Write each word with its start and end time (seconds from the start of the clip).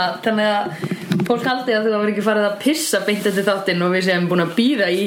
titlana 0.00 0.20
þannig 0.24 0.48
að 0.48 1.26
fólk 1.28 1.46
haldi 1.46 1.76
að 1.76 1.86
þú 1.86 1.94
hafa 1.94 2.10
ekki 2.10 2.26
farið 2.26 2.48
að 2.48 2.58
pissa 2.64 3.00
beint 3.06 3.30
eftir 3.30 3.46
þáttinn 3.46 3.84
og 3.84 3.94
við 3.94 4.06
séum 4.08 4.28
búin 4.30 4.44
að 4.44 4.54
býða 4.56 4.90
í 4.90 5.06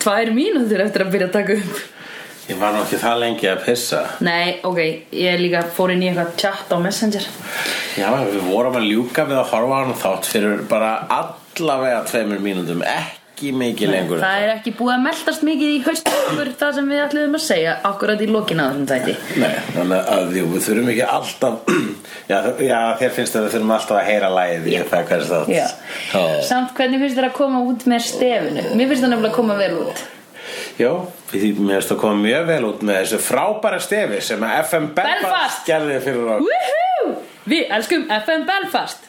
tvær 0.00 0.32
mínútur 0.34 0.84
eftir 0.84 1.04
að 1.04 1.12
byrja 1.14 1.28
að 1.28 1.36
taka 1.36 1.56
upp. 1.60 1.82
Ég 2.50 2.58
var 2.58 2.74
nú 2.74 2.80
ekki 2.82 2.98
það 2.98 3.20
lengi 3.22 3.46
að 3.46 3.60
pissa. 3.62 4.00
Nei, 4.26 4.58
ok, 4.66 4.80
ég 5.14 5.38
líka 5.38 5.62
fór 5.76 5.92
inn 5.94 6.02
í 6.02 6.08
eitthvað 6.10 6.32
chat 6.40 6.72
á 6.74 6.76
Messenger. 6.82 7.28
Já, 8.00 8.08
við 8.26 8.42
vorum 8.48 8.80
að 8.80 8.88
ljúka 8.90 9.26
við 9.28 9.38
að 9.38 9.48
horfa 9.52 9.78
á 9.78 9.80
hann 9.84 10.02
þátt 10.02 10.30
fyrir 10.32 10.66
bara 10.70 10.90
allavega 11.20 12.02
tveimur 12.10 12.42
mínútum 12.42 12.82
ekki 12.82 13.19
mikið 13.60 13.90
lengur 13.90 14.20
Það 14.20 14.42
er 14.44 14.52
ekki 14.54 14.72
búið 14.78 14.92
að 14.94 15.02
meldast 15.06 15.44
mikið 15.48 15.70
í 15.72 15.78
haustökur 15.86 16.50
það 16.60 16.74
sem 16.76 16.92
við 16.92 17.02
ætlum 17.06 17.38
að 17.38 17.42
segja 17.46 17.72
akkurat 17.90 18.20
í 18.20 18.28
lokina 18.30 18.66
þessum 18.70 18.86
þætti 18.90 19.14
Nei, 19.40 19.56
þannig 19.74 20.12
að 20.14 20.36
jú, 20.38 20.44
við 20.52 20.64
þurfum 20.68 20.92
ekki 20.94 21.08
alltaf 21.16 21.74
já, 22.32 22.38
já, 22.68 22.78
þér 23.00 23.14
finnst 23.18 23.40
að 23.40 23.46
við 23.46 23.56
þurfum 23.56 23.74
alltaf 23.78 23.98
að 23.98 24.08
heyra 24.10 24.30
lægið 24.36 24.70
í 24.70 24.78
það 24.92 25.04
hvers 25.10 25.28
þátt 25.32 25.52
Já. 25.56 25.66
Já. 26.14 26.24
Samt 26.52 26.72
hvernig 26.78 27.04
finnst 27.04 27.20
þér 27.20 27.28
að 27.30 27.36
koma 27.40 27.64
út 27.72 27.86
með 27.90 28.08
stefinu? 28.12 28.66
Mér 28.76 28.92
finnst 28.92 29.04
það 29.06 29.14
nefnilega 29.14 29.32
að 29.32 29.38
koma 29.40 29.58
vel 29.60 29.74
út 29.86 30.06
Já, 30.80 30.92
því 31.30 31.50
mér 31.58 31.78
finnst 31.80 31.94
að 31.94 32.00
koma 32.00 32.22
mjög 32.24 32.46
vel 32.48 32.62
út 32.70 32.82
með 32.88 33.02
þessu 33.02 33.20
frábæra 33.24 33.80
stefi 33.84 34.20
sem 34.24 34.44
að 34.46 34.56
FM 34.64 34.90
Belfast, 34.96 35.24
Belfast! 35.26 35.62
gerði 35.68 35.98
fyrir 36.06 36.30
okkur! 36.36 37.14
Við 37.50 37.72
elskum 37.76 38.06
FM 38.14 38.46
Belfast 38.48 39.06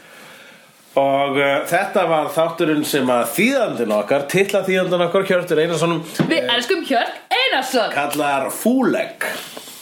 Og 0.99 1.37
uh, 1.39 1.61
þetta 1.71 2.01
var 2.09 2.25
þátturinn 2.35 2.81
sem 2.83 3.07
að 3.13 3.29
þýðandinn 3.37 3.93
okkar, 3.95 4.25
titla 4.31 4.59
þýðandinn 4.67 5.03
okkar 5.05 5.23
Hjörtur 5.29 5.61
Einarssonum 5.63 6.01
Við 6.27 6.49
elskum 6.51 6.81
Hjörg 6.83 7.13
Einarsson. 7.31 7.93
kallar 7.95 8.49
Fúlegg 8.51 9.23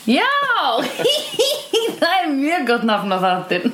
Já, 0.09 0.25
það 2.01 2.13
er 2.13 2.27
mjög 2.33 2.67
gott 2.69 2.85
nafn 2.88 3.13
á 3.13 3.17
þáttin 3.23 3.66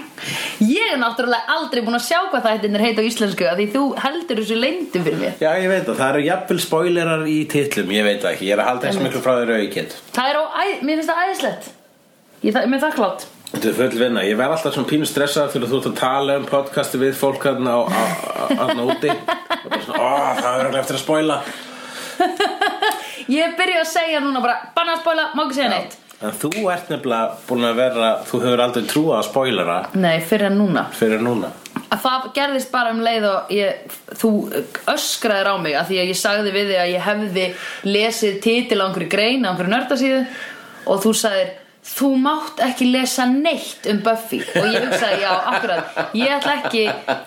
Ég 0.70 0.86
er 0.94 0.98
náttúrulega 1.00 1.52
aldrei 1.54 1.82
búin 1.84 1.96
að 1.98 2.04
sjá 2.06 2.18
hvað 2.32 2.46
þættin 2.48 2.76
er 2.78 2.84
heit 2.84 3.00
á 3.00 3.04
íslensku 3.08 3.46
af 3.48 3.60
Því 3.60 3.66
þú 3.74 3.82
heldur 4.00 4.40
þessu 4.42 4.58
leyndum 4.60 5.04
fyrir 5.06 5.20
mér. 5.20 5.36
Já, 5.40 5.50
ég 5.60 5.68
veit 5.72 5.84
það, 5.86 5.98
það 6.00 6.10
eru 6.14 6.24
jafnvel 6.26 6.58
spoilerar 6.64 7.26
í 7.28 7.36
titlum, 7.48 7.92
ég 7.96 8.04
veit 8.08 8.20
það 8.24 8.34
ekki, 8.34 8.48
ég 8.48 8.56
er 8.56 8.62
að 8.64 8.68
halda 8.70 8.88
eins 8.90 9.00
miklu 9.04 9.22
frá 9.24 9.32
þér 9.38 9.52
auðvikind 9.56 9.96
Það 10.16 10.32
er 10.32 10.40
á, 10.40 10.44
mér 10.84 11.00
finnst 11.00 11.12
það 11.12 11.22
æðislegt. 11.28 11.70
Ég 12.44 12.60
er 12.60 12.68
með 12.72 12.84
þakklátt 12.88 13.24
Þetta 13.50 13.66
er 13.66 13.78
full 13.80 13.98
vinna, 13.98 14.22
ég 14.22 14.36
verð 14.38 14.54
alltaf 14.54 14.76
svona 14.76 14.88
pínu 14.90 15.06
stressað 15.10 15.48
fyrir 15.54 15.70
þú 15.70 15.80
ert 15.80 15.88
að 15.90 15.96
tala 15.98 16.36
um 16.38 16.44
podcasti 16.46 17.00
við 17.00 17.16
fólk 17.18 17.48
á 17.50 17.74
úti. 18.86 19.10
Og 19.10 19.66
bara 19.72 19.80
svona, 19.86 19.98
ó, 19.98 20.10
það 20.38 20.52
er 20.52 20.68
alveg 20.68 20.78
eftir 20.84 20.98
að 20.98 21.02
spoila. 21.02 21.40
Ég 23.30 23.56
byrja 23.58 23.82
að 23.82 23.90
segja 23.90 24.20
núna 24.22 24.42
bara 24.42 24.70
Banna 24.76 24.94
að 24.96 25.02
spóla, 25.02 25.26
má 25.34 25.42
ekki 25.44 25.58
segja 25.58 25.72
neitt. 25.72 25.96
En 26.20 26.34
þú 26.36 26.50
ert 26.68 26.90
nefnilega 26.92 27.36
búin 27.48 27.64
að 27.64 27.78
vera, 27.80 28.08
þú 28.28 28.40
hefur 28.42 28.62
aldrei 28.64 28.86
trúað 28.90 29.18
að 29.18 29.26
spoilera 29.30 29.76
Nei, 29.96 30.18
fyrir 30.20 30.50
en 30.50 30.58
núna. 30.60 30.82
Fyrir 30.92 31.22
núna. 31.24 31.48
Að 31.90 32.02
það 32.04 32.26
gerðist 32.36 32.70
bara 32.70 32.92
um 32.92 33.00
leið 33.02 33.26
og 33.30 33.54
ég, 33.56 33.94
þú 34.20 34.30
öskraðir 34.92 35.50
á 35.50 35.54
mig 35.62 35.78
að 35.80 35.88
því 35.90 36.00
að 36.02 36.10
ég 36.12 36.20
sagði 36.20 36.52
við 36.54 36.70
þig 36.70 36.82
að 36.82 36.92
ég 36.92 37.06
hefði 37.08 37.46
lesið 37.88 38.38
titil 38.44 38.78
á 38.78 38.84
einhverju 38.86 39.10
grein 39.16 39.48
á 39.48 39.50
einhverju 39.50 39.72
nördasíðu 39.74 40.20
og 40.90 41.02
þú 41.06 41.14
sagðir 41.22 41.50
þú 41.96 42.12
mátt 42.22 42.62
ekki 42.64 42.90
lesa 42.90 43.26
neitt 43.30 43.88
um 43.90 44.00
Buffy. 44.04 44.40
Og 44.56 44.70
ég 44.70 44.86
hugsaði 44.86 45.24
já, 45.24 45.32
akkurat. 45.54 45.98
Ég 46.16 46.36
ætla 46.36 46.56
ekki, 46.60 46.86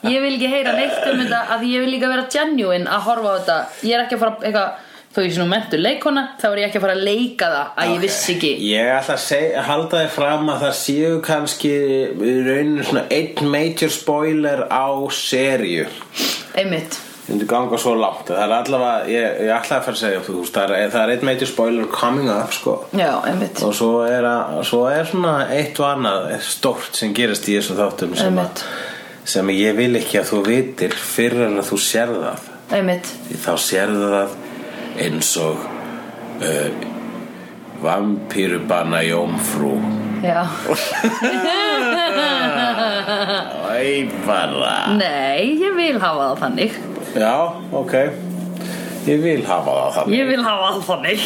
ég 0.10 0.24
vil 0.26 0.34
ekki 0.38 0.50
heyra 0.54 0.74
neitt 0.78 1.06
um 1.12 1.22
þetta 1.22 1.44
að 1.56 1.68
ég 1.70 1.86
vil 1.86 1.94
líka 1.96 2.10
vera 2.14 2.26
genuine 2.32 2.90
að 2.90 3.06
horfa 3.10 3.30
á 3.30 3.38
þetta, 3.38 3.60
ég 3.84 3.96
er 3.98 4.06
ekki 4.06 4.18
að 4.18 4.26
fara 4.26 4.36
eitthvað 4.42 4.90
þó 5.14 5.20
ég 5.22 5.34
sé 5.36 5.42
nú 5.44 5.46
mentur 5.46 5.82
leikona 5.84 6.24
þá 6.42 6.46
er 6.50 6.60
ég 6.64 6.72
ekki 6.72 6.80
að 6.80 6.86
fara 6.88 6.96
að 6.98 7.04
leika 7.06 7.50
það 7.54 7.82
að 7.84 7.92
ég 7.92 8.00
vissi 8.02 8.34
ekki. 8.34 8.52
Ég 8.72 8.92
ætla 8.96 9.18
að 9.20 9.24
segja, 9.28 9.66
halda 9.70 10.02
þið 10.02 10.12
fram 10.18 10.50
að 10.50 10.66
það 10.66 10.76
séu 10.80 11.16
kannski 11.28 11.74
rauninu 12.18 12.88
svona 12.90 13.06
einn 13.14 13.54
major 13.54 13.94
spoiler 13.94 14.66
á 14.74 14.90
serju 15.14 15.86
einmitt 16.58 17.13
Ég 17.24 17.30
myndi 17.32 17.46
ganga 17.48 17.78
svo 17.80 17.94
langt. 17.96 18.28
Það 18.28 18.42
er 18.44 18.54
allavega, 18.58 19.04
ég, 19.08 19.38
ég 19.46 19.52
ætla 19.56 19.78
að 19.78 19.86
fara 19.86 19.96
að 19.96 20.00
segja 20.02 20.24
þú 20.26 20.42
það 20.44 20.74
er, 20.76 20.90
það 20.92 21.04
er 21.04 21.12
einn 21.14 21.28
major 21.30 21.48
spoiler 21.48 21.86
coming 21.88 22.32
up 22.34 22.52
sko. 22.52 22.74
Já, 23.00 23.12
einmitt, 23.30 23.62
og 23.64 23.72
svo 23.78 23.92
er, 24.04 24.28
að, 24.28 24.58
svo 24.68 24.82
er 24.92 25.08
svona 25.08 25.36
eitt 25.56 25.80
og 25.80 25.88
annað 25.88 26.28
stórt 26.44 27.00
sem 27.00 27.14
gerist 27.16 27.48
í 27.48 27.56
þessu 27.56 27.78
þáttum 27.80 28.18
sem, 28.20 28.42
að, 28.44 28.66
sem 29.36 29.54
ég 29.56 29.78
vil 29.80 29.94
ekki 30.02 30.20
að 30.20 30.34
þú 30.34 30.42
vitir 30.50 30.98
fyrir 31.00 31.46
en 31.48 31.62
að 31.64 31.70
þú 31.72 31.80
sérð 31.86 32.20
það. 32.26 32.50
Einmitt. 32.76 33.14
Því 33.30 33.40
þá 33.46 33.52
sérðu 33.70 34.12
það 34.18 34.36
eins 35.08 35.32
og 35.40 35.64
uh, 36.44 36.88
vampírubanna 37.84 39.00
jómfrú 39.08 39.78
já, 40.24 40.44
Æ, 43.74 44.08
bara. 44.28 44.76
Nei, 44.96 45.56
ég 45.60 45.76
vil 45.76 45.98
hafa 46.00 46.30
það 46.34 46.44
þannig 46.44 46.78
Já, 47.14 47.36
ok. 47.72 47.94
Ég 49.06 49.20
vil 49.22 49.42
hafa 49.46 49.74
það 49.76 49.92
þannig. 49.98 50.16
Ég 50.18 50.30
vil 50.32 50.44
hafa 50.46 50.70
það 50.74 50.86
þannig. 50.88 51.26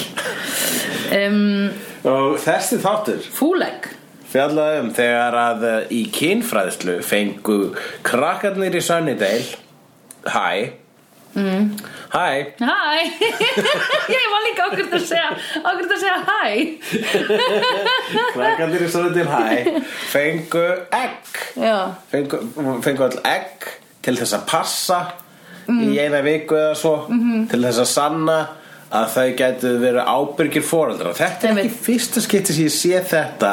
Um, 1.17 1.69
Og 2.07 2.33
þessi 2.43 2.77
þáttur 2.83 3.21
Fúlegg 3.35 3.85
fjallaði 4.27 4.81
um 4.83 4.89
þegar 4.95 5.37
að 5.39 5.63
uh, 5.67 5.77
í 5.95 6.01
kynfræðslu 6.13 6.97
fengu 7.07 7.55
krakkarnir 8.05 8.75
í 8.75 8.81
Sunnydale 8.83 9.45
Hæ? 10.27 10.73
Mm. 11.37 11.69
Hæ? 12.11 12.57
Hæ. 12.59 12.75
Ég 14.17 14.27
var 14.33 14.43
líka 14.47 14.65
okkur 14.67 14.97
að 14.97 15.05
segja 15.07 15.29
okkur 15.61 15.93
að 15.95 16.01
segja 16.01 16.19
hæ. 16.27 16.43
Krakkarnir 18.35 18.83
í 18.83 18.89
Sunnydale 18.91 19.31
Hæ. 19.31 19.83
Fengu 20.11 20.65
egg. 20.97 21.31
Já, 21.61 21.77
fengu, 22.11 22.41
fengu 22.83 23.07
all 23.07 23.21
egg 23.31 23.69
til 24.03 24.17
þess 24.19 24.35
að 24.39 24.45
passa 24.49 24.99
í 25.67 25.97
eina 25.99 26.23
viku 26.25 26.55
eða 26.55 26.75
svo 26.79 26.95
til 27.51 27.61
þess 27.63 27.83
að 27.83 27.91
sanna 27.91 28.39
að 28.87 29.07
þau 29.11 29.29
gætu 29.35 29.71
verið 29.81 30.07
ábyrgir 30.07 30.63
foreldrar. 30.63 31.15
Þetta 31.17 31.49
er 31.49 31.61
ekki 31.63 31.79
fyrsta 31.87 32.23
skipti 32.23 32.55
sem 32.55 32.67
ég 32.69 32.75
sé 32.75 33.01
þetta 33.03 33.51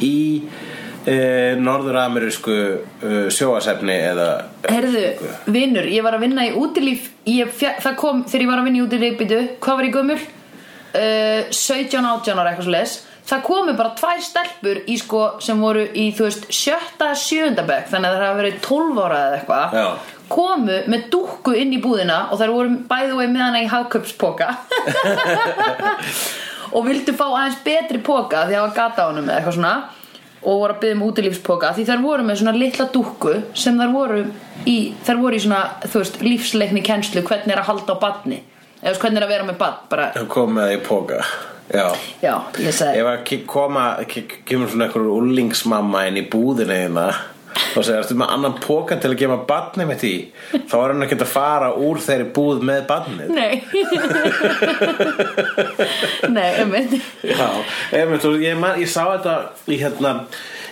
í 0.00 0.14
uh, 0.48 1.60
norður-amerísku 1.60 2.56
uh, 2.56 3.28
sjóasefni 3.32 3.96
eða 4.12 4.28
heyrðu, 4.70 5.06
vinnur, 5.52 5.88
ég 5.92 6.04
var 6.06 6.16
að 6.16 6.26
vinna 6.28 6.48
í 6.48 6.54
útilíf 6.58 7.10
ég, 7.28 7.52
Það 7.52 7.98
kom 8.00 8.24
þegar 8.24 8.46
ég 8.46 8.52
var 8.52 8.62
að 8.62 8.68
vinna 8.70 8.80
í 8.80 8.84
útilíf 8.86 9.18
býtu, 9.20 9.40
Hvað 9.62 9.80
var 9.80 9.88
ég 9.88 9.96
gömul? 9.98 10.20
Uh, 10.92 11.48
17-18 11.52 12.36
ára 12.36 12.52
eitthvað 12.52 12.68
svo 12.68 12.76
les 12.76 12.98
Það 13.22 13.44
komu 13.46 13.72
bara 13.78 13.92
tvær 13.96 14.24
stelpur 14.24 14.80
í 14.90 14.96
sko 14.98 15.20
sem 15.40 15.60
voru 15.62 15.84
í, 15.94 16.08
þú 16.16 16.26
veist, 16.26 16.48
sjötta, 16.52 17.12
sjöunda 17.16 17.62
bekk 17.68 17.92
Þannig 17.92 18.08
að 18.08 18.16
það 18.16 18.26
hafa 18.26 18.40
verið 18.40 18.58
12 18.66 19.04
ára 19.04 19.20
eða 19.20 19.36
eitthvað. 19.36 19.76
Komu 20.32 20.78
með 20.88 21.08
dúkku 21.12 21.52
inn 21.60 21.74
í 21.76 21.80
búðina 21.84 22.18
og 22.32 22.38
þær 22.40 22.52
voru 22.54 22.76
bæðu 22.88 23.18
vegi 23.18 23.32
með 23.34 23.42
hana 23.46 23.60
í 23.64 23.68
hagköpspoka 23.72 24.48
og 26.76 26.86
vildu 26.88 27.12
fá 27.16 27.26
aðeins 27.28 27.58
betri 27.66 28.00
poka 28.04 28.46
því 28.48 28.56
það 28.56 28.64
var 28.66 28.76
gata 28.78 29.04
á 29.04 29.08
honum 29.10 29.28
eða 29.28 29.40
eitthvað 29.42 29.58
svona. 29.58 29.72
Og 30.42 30.56
voru 30.58 30.74
að 30.74 30.80
byggja 30.82 30.96
um 30.96 31.02
útilífspoka 31.06 31.68
því 31.76 31.84
þær 31.86 32.00
voru 32.02 32.24
með 32.26 32.40
svona 32.40 32.54
litla 32.58 32.86
dúkku 32.90 33.34
sem 33.54 33.76
þær 33.78 33.92
voru 33.94 34.22
í, 34.66 34.76
þær 35.06 35.20
voru 35.22 35.38
í 35.38 35.42
svona 35.44 35.60
þú 35.84 36.00
veist, 36.02 36.16
lífsleikni 36.24 36.82
kennslu 36.82 37.22
hvernig 37.28 37.54
er 37.54 37.60
að 37.62 37.68
halda 37.68 37.94
á 37.94 38.02
badni 38.02 38.40
eða 38.82 38.96
hvernig 39.04 39.20
er 39.20 39.26
að 39.28 39.34
vera 39.36 39.46
með 39.46 39.60
badn 39.60 39.84
bara, 39.92 40.08
kom 40.32 40.56
með 40.56 40.64
það 40.66 40.74
í 40.74 40.80
póka 40.88 41.20
já. 41.72 41.84
Já, 42.24 42.34
ég 42.58 42.74
segi 42.74 43.04
ef 43.04 43.10
að 43.12 43.46
koma 43.52 43.84
ke- 44.10 44.24
kemur 44.48 44.72
svona 44.72 44.88
einhver 44.88 45.06
úlingsmamma 45.14 46.02
inn 46.10 46.18
í 46.18 46.26
búðina 46.32 47.06
og 47.76 47.84
segir, 47.84 47.98
ertu 48.00 48.16
með 48.18 48.32
annan 48.36 48.56
póka 48.62 48.98
til 49.00 49.12
að 49.12 49.20
gefa 49.22 49.38
barnið 49.48 49.90
mitt 49.90 50.04
í? 50.06 50.14
Þá 50.70 50.76
er 50.78 50.94
hann 50.94 51.06
ekki 51.06 51.18
að 51.18 51.32
fara 51.32 51.70
úr 51.88 52.00
þeirri 52.02 52.28
búð 52.36 52.64
með 52.68 52.82
barnið. 52.90 53.32
Nei. 53.32 53.54
Nei, 56.36 56.48
einmitt. 56.62 56.98
Já, 57.26 57.48
einmitt, 57.98 58.26
og 58.28 58.42
ég, 58.42 58.66
ég 58.82 58.90
sá 58.90 59.02
þetta 59.14 59.36
í 59.68 59.80
hérna 59.82 60.16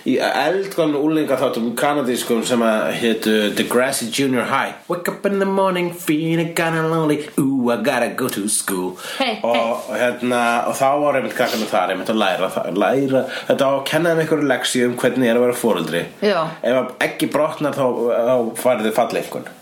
í 0.09 0.15
eldgóðan 0.17 0.95
úlinga 0.97 1.37
þáttum 1.39 1.71
kanadískum 1.77 2.41
sem 2.47 2.61
að 2.65 2.87
hétu 3.01 3.33
Degrassi 3.57 4.07
Junior 4.09 4.47
High. 4.49 4.73
Wake 4.89 5.11
up 5.11 5.25
in 5.29 5.39
the 5.39 5.45
morning 5.45 5.91
feeling 5.93 6.53
kinda 6.57 6.81
lonely. 6.87 7.19
Ooh, 7.37 7.69
I 7.69 7.77
gotta 7.77 8.09
go 8.09 8.29
to 8.29 8.47
school. 8.49 8.97
Hey, 9.17 9.37
og, 9.43 9.85
hey. 9.87 9.99
hérna 10.01 10.41
og 10.69 10.75
þá 10.79 10.87
var 11.03 11.19
einmitt 11.19 11.37
krakkarnir 11.37 11.69
þar 11.69 11.93
einmitt 11.93 12.11
að 12.13 12.21
læra, 12.21 12.51
læra 12.73 13.23
þetta 13.49 13.69
á 13.69 13.71
að 13.71 13.85
kenna 13.91 14.13
þeim 14.13 14.23
einhverju 14.25 14.49
leksi 14.51 14.83
um 14.87 14.97
hvernig 15.01 15.29
er 15.29 15.39
að 15.39 15.45
vera 15.45 15.59
fóreldri 15.61 16.03
Já. 16.25 16.39
ef 16.65 16.93
ekki 17.07 17.29
brotnar 17.33 17.77
þá, 17.77 17.85
þá 18.09 18.35
farið 18.61 18.89
þið 18.89 18.97
falla 18.97 19.21
einhvern. 19.21 19.53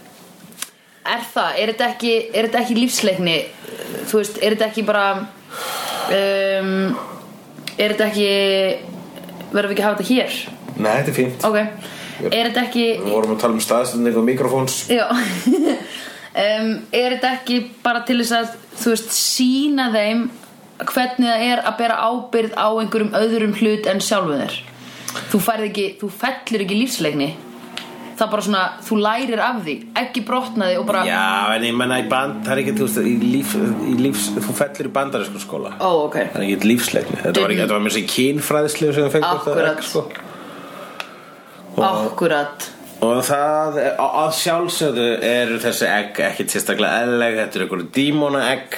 Er 1.10 1.22
það, 1.34 1.54
er 1.58 1.74
þetta 1.74 1.92
ekki, 1.96 2.16
er 2.32 2.48
þetta 2.48 2.64
ekki 2.64 2.80
lífsleikni? 2.80 3.38
Þú 4.10 4.20
veist, 4.22 4.42
er 4.44 4.56
þetta 4.56 4.68
ekki 4.70 4.84
bara 4.88 5.06
um, 6.16 6.98
Er 7.80 7.94
þetta 7.94 8.08
ekki 8.10 8.99
Verðum 9.50 9.72
við 9.72 9.76
ekki 9.76 9.84
að 9.84 9.88
hafa 9.90 10.04
þetta 10.04 10.14
hér? 10.14 10.36
Nei, 10.80 10.92
þetta 10.92 11.12
er 11.12 11.18
fínt. 11.18 11.48
Ok, 11.50 11.58
er 12.30 12.50
þetta 12.50 12.62
ekki 12.68 12.86
Við 13.00 13.10
vorum 13.14 13.34
að 13.36 13.42
tala 13.42 13.58
um 13.58 13.64
staðstending 13.64 14.20
og 14.20 14.28
mikrofóns. 14.30 14.84
Já. 14.92 15.08
Um, 16.40 16.68
Er 16.94 17.16
þetta 17.16 17.30
ekki 17.40 17.56
bara 17.82 18.04
til 18.06 18.20
þess 18.22 18.36
að 18.38 18.52
Þú 18.78 18.92
veist, 18.94 19.08
sína 19.18 19.88
þeim 19.90 20.20
Hvernig 20.78 21.26
það 21.26 21.46
er 21.48 21.62
að 21.66 21.78
bera 21.82 21.96
ábyrgð 22.06 22.54
á 22.54 22.68
einhverjum 22.70 23.16
öðrum 23.18 23.56
hlut 23.58 23.90
en 23.90 24.00
sjálfu 24.00 24.38
þér? 24.38 24.54
Þú 25.34 25.40
færð 25.42 25.66
ekki, 25.66 25.86
þú 26.00 26.10
fellur 26.22 26.64
ekki 26.64 26.78
lífsleikni 26.78 27.30
það 28.20 28.26
er 28.28 28.32
bara 28.36 28.46
svona, 28.46 28.62
þú 28.86 28.98
lærir 29.06 29.42
af 29.44 29.60
því 29.66 29.76
ekki 30.04 30.24
brotnaði 30.28 30.80
og 30.80 30.88
bara 30.90 31.04
Já, 31.08 31.22
en 31.56 31.64
ég 31.70 31.78
menna 31.80 32.00
í 32.02 32.08
band, 32.12 32.42
það 32.46 32.54
er 32.56 32.62
ekki, 32.64 32.74
þú 32.80 32.88
veist, 32.88 33.00
í, 33.00 33.14
líf, 33.36 33.54
í 33.90 33.94
lífs, 34.04 34.26
þú 34.36 34.56
fellir 34.60 34.90
í 34.90 34.96
bandarísku 34.98 35.40
skóla. 35.44 35.72
Ó, 35.80 35.90
ok, 36.08 36.18
Það 36.34 36.42
er 36.42 36.48
ekki 36.50 36.70
lífsleikni, 36.74 37.22
þetta 37.24 37.46
var 37.46 37.54
ekki, 37.56 37.64
þetta 37.64 37.78
var 37.78 37.86
mér 37.88 37.96
sér 37.96 38.10
kynfræðislu 38.16 38.92
sem 38.98 39.08
það 39.08 39.16
fengur 39.16 39.40
Akkúrat. 39.40 39.88
sko. 39.88 40.06
akkurat. 41.80 42.70
Og 43.00 43.22
það, 43.24 43.78
á- 43.96 44.16
að 44.26 44.32
sjálfsögðu 44.36 45.08
eru 45.24 45.60
þessi 45.64 45.88
egg 45.88 46.18
ekkit 46.20 46.52
sérstaklega 46.52 47.06
eðleg, 47.06 47.38
þetta 47.40 47.56
eru 47.56 47.68
einhverju 47.70 47.92
dímona 47.96 48.42
egg 48.52 48.76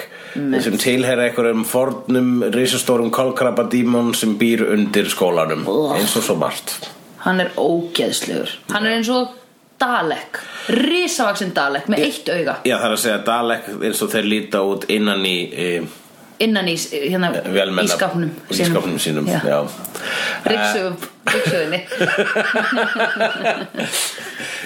sem 0.61 0.77
tilheyra 0.77 1.25
einhverjum 1.25 1.65
fornum, 1.65 2.29
risastórum 2.53 3.09
kolkrabba 3.11 3.65
dímon 3.67 4.13
sem 4.15 4.37
býr 4.37 4.61
undir 4.71 5.09
skólanum 5.09 5.65
eins 5.97 6.13
og 6.15 6.23
svo 6.23 6.37
margt 6.39 6.77
hann 7.25 7.44
er 7.44 7.53
ógeðslegur. 7.59 8.57
Hann 8.71 8.88
er 8.88 8.97
eins 8.97 9.12
og 9.13 9.38
Dalek 9.81 10.38
risavaksin 10.69 11.56
Dalek 11.57 11.88
með 11.89 12.06
eitt 12.06 12.29
auga. 12.29 12.59
Já, 12.68 12.75
það 12.77 12.85
er 12.85 12.94
að 12.95 13.01
segja 13.06 13.23
Dalek 13.25 13.71
eins 13.79 14.03
og 14.06 14.13
þeir 14.13 14.29
líta 14.29 14.62
út 14.68 14.85
innan 14.94 15.25
í 15.25 15.38
e, 15.50 15.68
innan 16.41 16.69
í, 16.69 16.75
hérna, 16.91 17.31
í 17.81 17.88
skápnum 17.89 18.29
í 18.50 18.59
skápnum 18.59 19.00
sínum, 19.01 19.29
já. 19.29 19.59
Ryksugu, 20.45 21.09
ryksugunni. 21.31 21.81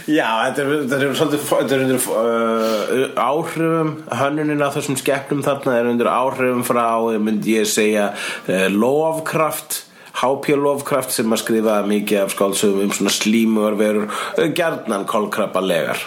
Já, 0.05 0.27
þetta 0.45 0.61
er, 0.61 0.67
þetta 0.85 0.97
er 1.01 1.15
svolítið 1.17 1.45
þetta 1.49 1.73
er 1.75 1.83
undir 1.83 2.03
uh, 2.13 3.23
áhrifum 3.25 3.89
hönnunin 4.19 4.61
af 4.61 4.75
þessum 4.77 4.97
skeppnum 5.01 5.41
þarna 5.45 5.79
er 5.79 5.89
undir 5.89 6.09
áhrifum 6.11 6.61
frá, 6.67 6.85
myndi 7.17 7.55
ég 7.57 7.65
segja 7.69 8.11
uh, 8.13 8.67
Lovecraft 8.69 9.79
H.P. 10.15 10.55
Lovecraft 10.55 11.11
sem 11.11 11.33
að 11.35 11.41
skrifa 11.41 11.75
mikið 11.87 12.21
af 12.21 12.31
skáldsögum 12.31 12.85
um 12.85 12.91
svona 12.95 13.11
slímugar 13.11 13.75
verur 13.79 14.05
uh, 14.07 14.45
gjarnan 14.55 15.03
kolkrabbalegar 15.09 15.99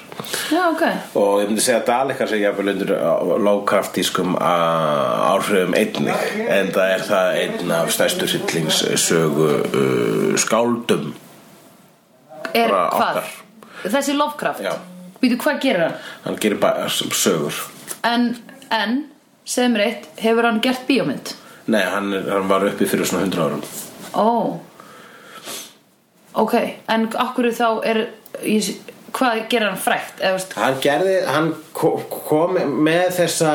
já, 0.49 0.63
ok 0.71 0.85
og 1.19 1.43
ég 1.43 1.51
myndi 1.51 1.65
segja 1.65 1.83
að 1.83 1.89
Dalekar 1.91 2.31
segja 2.31 2.49
jafnvel 2.49 2.73
undir 2.73 2.93
uh, 2.97 3.35
Lovecraftískum 3.45 4.37
uh, 4.39 5.35
áhrifum 5.35 5.77
einnig 5.77 6.31
en 6.49 6.73
það 6.73 6.95
er 6.95 7.05
það 7.09 7.41
einn 7.43 7.75
af 7.77 7.93
stærstu 7.93 8.29
sýllingssögu 8.33 9.49
uh, 9.49 10.39
skáldum 10.41 11.11
er 12.57 12.73
hvað? 12.73 13.21
þessi 13.85 14.17
Lovecraft 14.17 14.65
Já. 14.65 14.73
býtu 15.21 15.37
hvað 15.43 15.61
gerir 15.67 15.85
hann? 15.89 15.99
hann 16.25 16.41
gerir 16.41 16.63
bara 16.63 16.89
sögur 16.89 17.61
en, 18.09 18.31
en 18.73 19.03
segðu 19.45 19.75
mér 19.75 19.85
eitt, 19.85 20.09
hefur 20.23 20.49
hann 20.49 20.63
gert 20.65 20.89
bíómynd? 20.89 21.35
Nei, 21.69 21.83
hann, 21.85 22.15
hann 22.25 22.49
var 22.49 22.65
uppi 22.65 22.89
fyrir 22.89 23.09
svona 23.09 23.27
100 23.29 23.45
árum 23.45 23.63
ó 24.15 24.59
ok, 26.39 26.55
en 26.89 27.09
okkur 27.19 27.49
þá 27.57 27.67
er 27.89 28.01
ég, 28.47 28.69
hvað 29.17 29.41
gerir 29.51 29.71
hann 29.71 29.81
frækt? 29.81 30.21
Hann 30.59 30.77
gerði, 30.85 31.15
hann 31.27 31.49
ko- 31.75 31.97
kom 32.29 32.55
með 32.85 33.09
þessa 33.17 33.53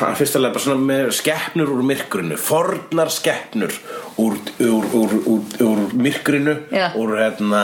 hann 0.00 0.16
fyrstulega 0.18 0.54
bara 0.56 0.64
svona 0.64 0.86
með 0.88 1.12
skeppnur 1.20 1.70
úr 1.76 1.84
myrkrinu, 1.86 2.38
fornar 2.40 3.12
skeppnur 3.12 3.76
úr, 4.18 4.38
úr, 4.66 4.88
úr, 5.02 5.14
úr, 5.66 5.84
myrkrinu 5.94 6.56
Já. 6.72 6.88
úr, 6.98 7.14
hérna, 7.20 7.62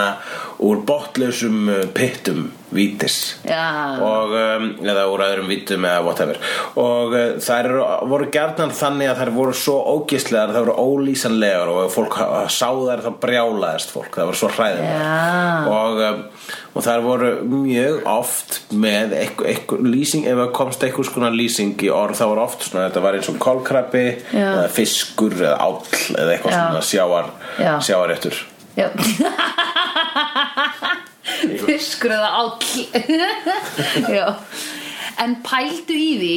úr 0.63 0.85
botlausum 0.87 1.67
uh, 1.73 1.83
pittum 1.97 2.51
vítis 2.77 3.17
Já. 3.47 3.63
og, 4.05 4.31
um, 4.37 4.67
eða 4.85 5.07
úr 5.13 5.21
öðrum 5.27 5.49
vítum 5.51 5.83
eða 5.89 6.03
whatever 6.07 6.37
og 6.79 7.09
uh, 7.17 7.25
þær 7.43 7.65
eru, 7.71 7.83
voru 8.13 8.27
gjarnan 8.35 8.73
þannig 8.77 9.09
að 9.13 9.21
þær 9.23 9.33
voru 9.37 9.55
svo 9.57 9.77
ógislegar 9.97 10.53
þær 10.55 10.65
voru 10.69 10.77
ólýsanlegar 10.87 11.69
og 11.73 11.77
fólk 11.95 12.15
sá 12.53 12.69
þær 12.71 13.01
þá 13.07 13.11
brjálaðist 13.25 13.91
fólk 13.95 14.13
það 14.21 14.27
voru 14.31 14.41
svo 14.43 14.51
hræðilegar 14.55 15.03
Já. 15.03 15.09
og, 15.73 15.95
um, 16.07 16.19
og 16.77 16.81
þær 16.87 17.01
voru 17.07 17.31
mjög 17.57 17.95
oft 18.13 18.51
með 18.77 19.07
lýsing 19.87 20.23
ef 20.29 20.37
það 20.43 20.55
komst 20.61 20.81
eitthvað 20.87 21.09
skona 21.11 21.31
lýsing 21.35 21.73
í 21.87 21.89
orð 21.93 22.17
þá 22.21 22.27
voru 22.33 22.43
oft 22.45 22.61
svona 22.69 22.87
þetta 22.89 23.05
var 23.07 23.15
eins 23.19 23.31
og 23.33 23.41
kolkrabbi 23.43 24.05
Já. 24.35 24.49
eða 24.51 24.69
fiskur 24.77 25.35
eða 25.41 25.57
áll 25.65 25.81
eða 26.17 26.31
eitthvað 26.37 26.53
svona 26.61 26.83
sjáar 26.93 27.27
Já. 27.57 27.73
sjáaréttur 27.89 28.37
já 28.77 28.89
fiskur 31.69 32.13
eða 32.17 32.31
áll 32.43 32.55
en 35.25 35.37
pældu 35.47 35.97
í 35.97 36.13
því 36.21 36.37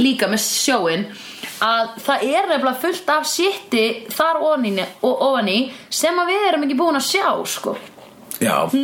líka 0.00 0.26
með 0.30 0.42
sjóin 0.44 1.04
að 1.64 1.90
það 2.02 2.22
er 2.28 2.48
nefnilega 2.50 2.80
fullt 2.82 3.10
af 3.14 3.26
shiti 3.30 3.84
þar 4.12 4.40
ofan 4.42 4.64
í, 4.68 4.72
og 5.06 5.14
ofan 5.30 5.50
í 5.52 5.58
sem 5.92 6.16
að 6.18 6.30
við 6.32 6.46
erum 6.48 6.64
ekki 6.66 6.78
búin 6.80 6.98
að 7.00 7.10
sjá 7.12 7.28
sko 7.48 7.76
Já, 8.42 8.66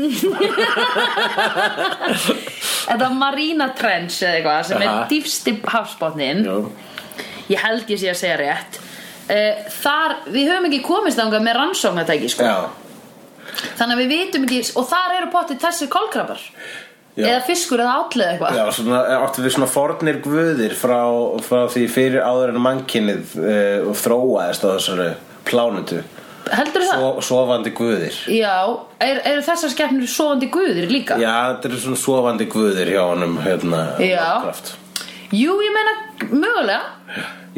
Þetta 2.90 3.08
Marina 3.18 3.66
Trench 3.74 4.20
eða 4.22 4.36
eitthvað 4.36 4.68
sem 4.68 4.78
Aha. 4.78 4.92
er 4.92 5.08
dýfsti 5.10 5.54
hafsbotnin 5.72 6.44
já. 6.46 6.54
Ég 7.50 7.64
held 7.64 7.90
ég 7.90 7.98
sé 7.98 8.12
að 8.12 8.20
segja 8.20 8.36
rétt 8.38 8.78
uh, 8.78 9.66
Þar, 9.80 10.14
við 10.30 10.52
höfum 10.52 10.68
ekki 10.70 10.80
komist 10.86 11.18
þangað 11.18 11.46
með 11.48 11.58
rannsóknartæki 11.58 12.30
sko. 12.30 12.46
já. 12.46 12.58
Þannig 13.78 13.96
að 13.96 14.00
við 14.02 14.12
vitum 14.14 14.46
ekki 14.46 14.60
Og 14.78 14.86
þar 14.90 15.16
eru 15.18 15.32
pottið 15.34 15.60
þessir 15.64 15.90
kolkrabbar 15.92 16.46
Já. 17.18 17.24
Eða 17.26 17.40
fiskur 17.42 17.80
eða 17.82 17.96
áll 17.98 18.20
eða 18.20 18.28
eitthvað 18.32 18.56
Já, 18.56 18.64
svona, 18.76 19.00
áttu 19.26 19.42
við 19.42 19.54
svona 19.56 19.66
fornir 19.68 20.20
guðir 20.22 20.74
frá, 20.78 21.00
frá 21.42 21.64
því 21.72 21.82
fyrir 21.90 22.22
áður 22.22 22.52
en 22.54 22.62
mannkinnið 22.62 23.32
uh, 23.40 23.88
og 23.90 23.98
þróaðist 23.98 24.62
á 24.62 24.68
þessari 24.70 25.08
plánutu 25.48 25.98
Heldur 26.50 26.86
það? 26.86 27.02
Svo, 27.02 27.24
Sofandi 27.26 27.72
guðir 27.76 28.16
Já, 28.30 28.54
er, 29.02 29.20
eru 29.32 29.42
þessar 29.46 29.74
skepnur 29.74 30.08
sofandi 30.10 30.48
guðir 30.54 30.86
líka? 30.90 31.18
Já, 31.20 31.34
þetta 31.52 31.70
eru 31.70 31.82
svona 31.82 32.00
sofandi 32.00 32.46
guðir 32.50 32.94
hjá 32.94 33.02
honum 33.02 33.36
hérna. 33.42 33.82
Lovecraft. 33.98 34.72
Jú, 35.34 35.58
ég 35.62 35.76
meina 35.76 35.92
mögulega 36.30 36.80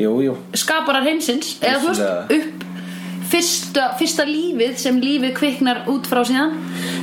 Jú, 0.00 0.16
jú 0.24 0.36
Skaparar 0.56 1.06
heimsins 1.06 1.58
Eða 1.60 1.78
þú 1.84 1.92
veist, 1.92 2.36
upp 2.36 2.68
fyrsta, 3.32 3.88
fyrsta 4.00 4.26
lífið 4.28 4.76
sem 4.80 5.00
lífið 5.02 5.34
kviknar 5.38 5.82
út 5.92 6.06
frá 6.10 6.22
síðan? 6.28 6.54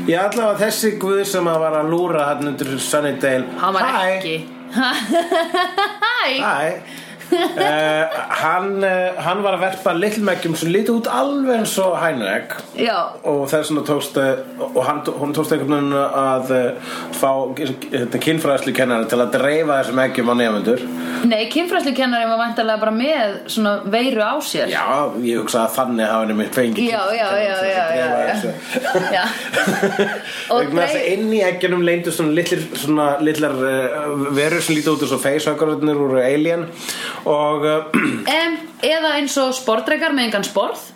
Já, 0.09 0.21
allavega 0.27 0.59
þessi 0.65 0.93
guð 1.01 1.23
sem 1.27 1.49
að 1.49 1.59
var 1.65 1.77
að 1.81 1.91
lúra 1.93 2.29
hann 2.31 2.53
undir 2.53 2.71
Sunnydale. 2.79 3.49
Hann 3.59 3.75
var 3.75 3.89
Hæ, 3.89 3.99
ekki. 4.15 4.35
Hæ. 4.79 6.33
Hæ 6.39 7.07
uh, 7.33 8.17
hann, 8.41 8.71
uh, 8.83 9.19
hann 9.25 9.43
var 9.45 9.57
að 9.57 9.65
verpa 9.67 9.93
lillmeggjum 9.97 10.57
sem 10.59 10.71
lítið 10.73 10.99
út 10.99 11.11
alveg 11.13 11.61
eins 11.61 11.75
og 11.81 11.97
hænegg 12.01 12.55
Já, 12.79 12.97
og 13.23 13.45
þess 13.51 13.71
vegna 13.71 13.85
tókst 13.89 14.19
uh, 14.21 14.43
og 14.69 14.81
hann, 14.87 15.03
hún 15.21 15.35
tókst 15.37 15.55
einhvern 15.55 15.75
veginn 15.75 15.95
að 15.99 16.53
fá 17.19 17.31
kynfræðslu 18.19 18.73
kennari 18.75 19.09
til 19.09 19.21
að 19.21 19.33
dreifa 19.37 19.81
þessum 19.81 20.03
eggjum 20.05 20.33
á 20.33 20.35
nefnendur 20.39 20.85
nei, 21.27 21.47
kynfræðslukennari 21.51 22.27
var 22.29 22.39
væntalega 22.39 22.81
bara 22.81 22.93
með 22.95 23.35
svona 23.51 23.73
veiru 23.91 24.23
á 24.23 24.35
sér. 24.43 24.71
Já, 24.71 24.83
ég 25.23 25.39
hugsa 25.41 25.65
að 25.65 25.75
þannig 25.77 26.09
hafa 26.09 26.23
henni 26.23 26.37
mitt 26.39 26.55
fengið 26.55 26.89
Já, 26.89 27.01
já, 27.15 27.27
já, 27.43 27.55
já, 27.67 27.85
já, 27.99 28.07
já. 29.15 29.23
Og 30.55 30.71
þess 30.73 30.95
að 30.95 31.07
inn 31.13 31.33
í 31.35 31.41
eggjunum 31.45 31.83
leyndu 31.85 32.13
svona 32.13 33.09
litlar 33.23 33.57
uh, 33.57 34.13
verur 34.35 34.63
sem 34.63 34.77
lítið 34.77 34.93
út 34.95 35.05
eins 35.05 35.15
og 35.15 35.23
facehuggerarnir 35.23 36.03
úr 36.05 36.19
Alien 36.23 36.67
og 37.29 37.67
em, 38.39 38.57
Eða 38.85 39.13
eins 39.19 39.35
og 39.41 39.53
sportreikar 39.57 40.13
með 40.15 40.29
engan 40.29 40.47
sporð. 40.47 40.87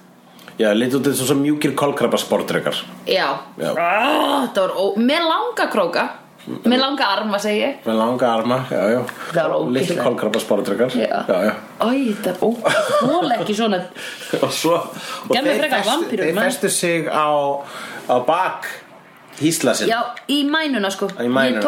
Já, 0.60 0.70
lítið 0.78 1.10
eins 1.10 1.22
og 1.24 1.30
svo 1.32 1.38
mjúkir 1.40 1.72
kolkrabba 1.78 2.20
sportreikar 2.22 2.78
Já, 3.10 3.30
Já. 3.58 3.72
Ah, 3.74 4.44
Það 4.54 4.60
var 4.68 4.76
ó... 4.78 4.84
Með 5.02 5.24
langa 5.32 5.66
króka. 5.74 6.04
Með 6.44 6.82
langa 6.82 7.08
arma, 7.08 7.40
segi 7.40 7.62
ég. 7.62 7.76
Með 7.88 7.96
langa 8.02 8.30
arma, 8.36 8.58
já, 8.68 8.82
já. 8.92 9.00
Það. 9.32 9.54
Litlir 9.78 10.00
kolkrabba 10.04 10.42
sportreikar 10.44 10.96
Já. 11.00 11.22
já. 11.24 11.54
Æ, 11.80 11.88
þetta 12.20 12.34
er 13.32 13.36
ekki 13.40 13.56
svona 13.58 13.80
og 14.44 14.52
svo 14.52 14.76
og 14.76 15.32
þeir 15.34 15.64
vampírur, 15.88 16.26
þeir 16.28 16.42
festu 16.42 16.72
sig 16.74 17.08
á, 17.08 17.32
á 18.12 18.16
bak 18.28 18.68
hísla 19.40 19.74
sinn 19.78 19.90
Já, 19.90 20.02
í 20.28 20.44
mænuna 20.50 20.92
sko. 20.94 21.10
Í 21.16 21.32
mænuna. 21.32 21.64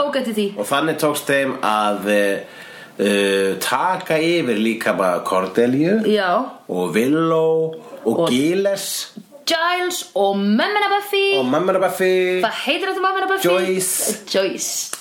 Og 0.60 0.68
þannig 0.70 1.00
tókst 1.02 1.32
þeim 1.32 1.56
að 1.66 2.12
uh, 3.00 3.56
taka 3.60 4.18
yfir 4.20 4.58
líka 4.60 4.94
bara 4.98 5.20
Cordelia 5.28 6.00
Já. 6.06 6.32
og 6.70 6.94
Willow 6.96 7.76
og, 8.06 8.20
Og- 8.20 8.30
Giles 8.30 9.12
Giles 9.46 10.04
og 10.16 10.38
Memmina 10.38 10.88
Buffy 10.90 11.38
og 11.40 11.46
Mamma 11.46 11.74
Buffy 11.80 12.42
Hvað 12.42 12.62
heitir 12.66 12.88
þetta 12.90 13.02
Memmina 13.04 13.28
Buffy? 13.30 13.48
Joyce. 13.48 14.16
Joyce. 14.34 14.92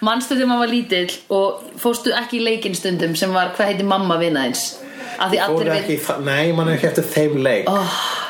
Manstu 0.00 0.34
þegar 0.36 0.48
maður 0.50 0.62
var 0.66 0.72
lítill 0.72 1.12
og 1.32 1.62
fórstu 1.80 2.12
ekki 2.16 2.38
í 2.40 2.44
leikinn 2.44 2.74
stundum 2.76 3.14
sem 3.16 3.32
var 3.32 3.52
hvað 3.56 3.70
heitir 3.72 3.84
mamma 3.88 4.16
Fóru 5.40 5.60
allir 5.64 5.72
ekki, 5.78 5.96
það- 6.04 6.24
nei, 6.24 6.52
mann 6.52 6.68
er 6.68 6.76
ekki 6.76 6.88
eftir 6.90 7.04
þeim 7.14 7.36
leik 7.44 7.68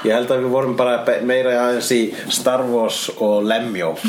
Ég 0.07 0.15
held 0.15 0.31
að 0.31 0.45
við 0.45 0.53
vorum 0.53 0.77
bara 0.79 1.01
meira 1.27 1.51
aðeins 1.65 1.89
í 1.91 2.15
Star 2.31 2.63
Wars 2.69 3.09
og 3.19 3.43
Lemjó. 3.47 3.97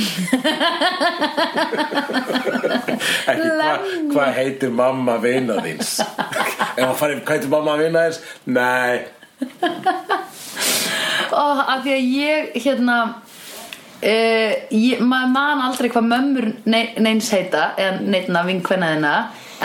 Ekki 3.31 3.49
hvað 3.49 3.79
hva 4.13 4.25
heitir 4.35 4.69
mamma 4.77 5.17
vina 5.23 5.53
að 5.57 6.93
farið, 6.99 7.23
hvað 7.25 7.33
heitir 7.33 7.49
mamma 7.49 7.77
vina 7.81 7.99
þíns? 8.05 8.19
Nei. 8.45 8.97
Og 11.37 11.59
af 11.59 11.83
því 11.83 11.91
að 11.95 12.05
ég 12.13 12.51
hérna 12.63 12.97
uh, 13.17 14.53
ég, 14.69 15.01
maður 15.01 15.31
man 15.33 15.61
aldrei 15.65 15.89
hvað 15.93 16.05
mömmur 16.13 16.45
nei, 16.69 16.83
neins 17.01 17.29
heita 17.33 17.61
eða 17.77 18.01
neitna 18.05 18.45
vinkvennaðina 18.47 19.15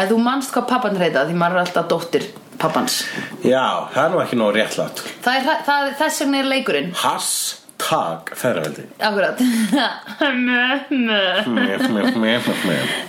en 0.00 0.08
þú 0.08 0.16
manst 0.24 0.52
hvað 0.54 0.70
pappan 0.72 1.00
heita 1.00 1.26
því 1.28 1.34
maður 1.38 1.56
er 1.60 1.64
alltaf 1.66 1.86
dóttir 1.92 2.24
pappans. 2.62 3.00
Já, 3.45 3.88
það 3.92 4.04
er 4.04 4.14
nú 4.14 4.23
ekki 4.23 4.38
nóg 4.40 4.54
réttlátt. 4.57 5.02
Það 5.25 5.38
er, 5.38 5.45
það, 5.49 5.61
það, 5.69 5.90
þess 6.00 6.23
vegna 6.23 6.40
er 6.40 6.50
leikurinn. 6.52 6.90
Hashtag 7.02 8.33
feðraveldi. 8.38 8.87
Akkurat. 9.11 9.42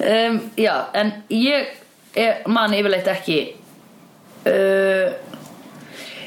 Um, 0.03 0.39
já, 0.59 0.73
en 0.97 1.11
ég 1.31 1.69
er, 2.19 2.41
man 2.51 2.73
yfirleitt 2.75 3.07
ekki 3.07 3.37
uh, 4.49 5.13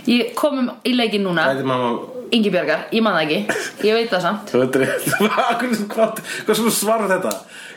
ég 0.09 0.33
komum 0.39 0.71
í 0.87 0.95
leikin 0.97 1.27
núna. 1.27 1.51
Hvað 1.51 1.63
er 1.63 1.69
mamma 1.69 1.91
Ingi 2.35 2.51
Björgar, 2.51 2.87
ég 2.91 3.03
man 3.07 3.15
það 3.15 3.23
ekki 3.27 3.87
ég 3.87 3.95
veit 3.95 4.11
það 4.11 4.25
samt 4.25 4.51
Þú 4.51 4.63
veit 4.65 4.75
Hvað 5.95 6.21
hvað- 6.47 6.57
sem 6.59 6.71
svarar 6.75 7.13
þetta? 7.13 7.33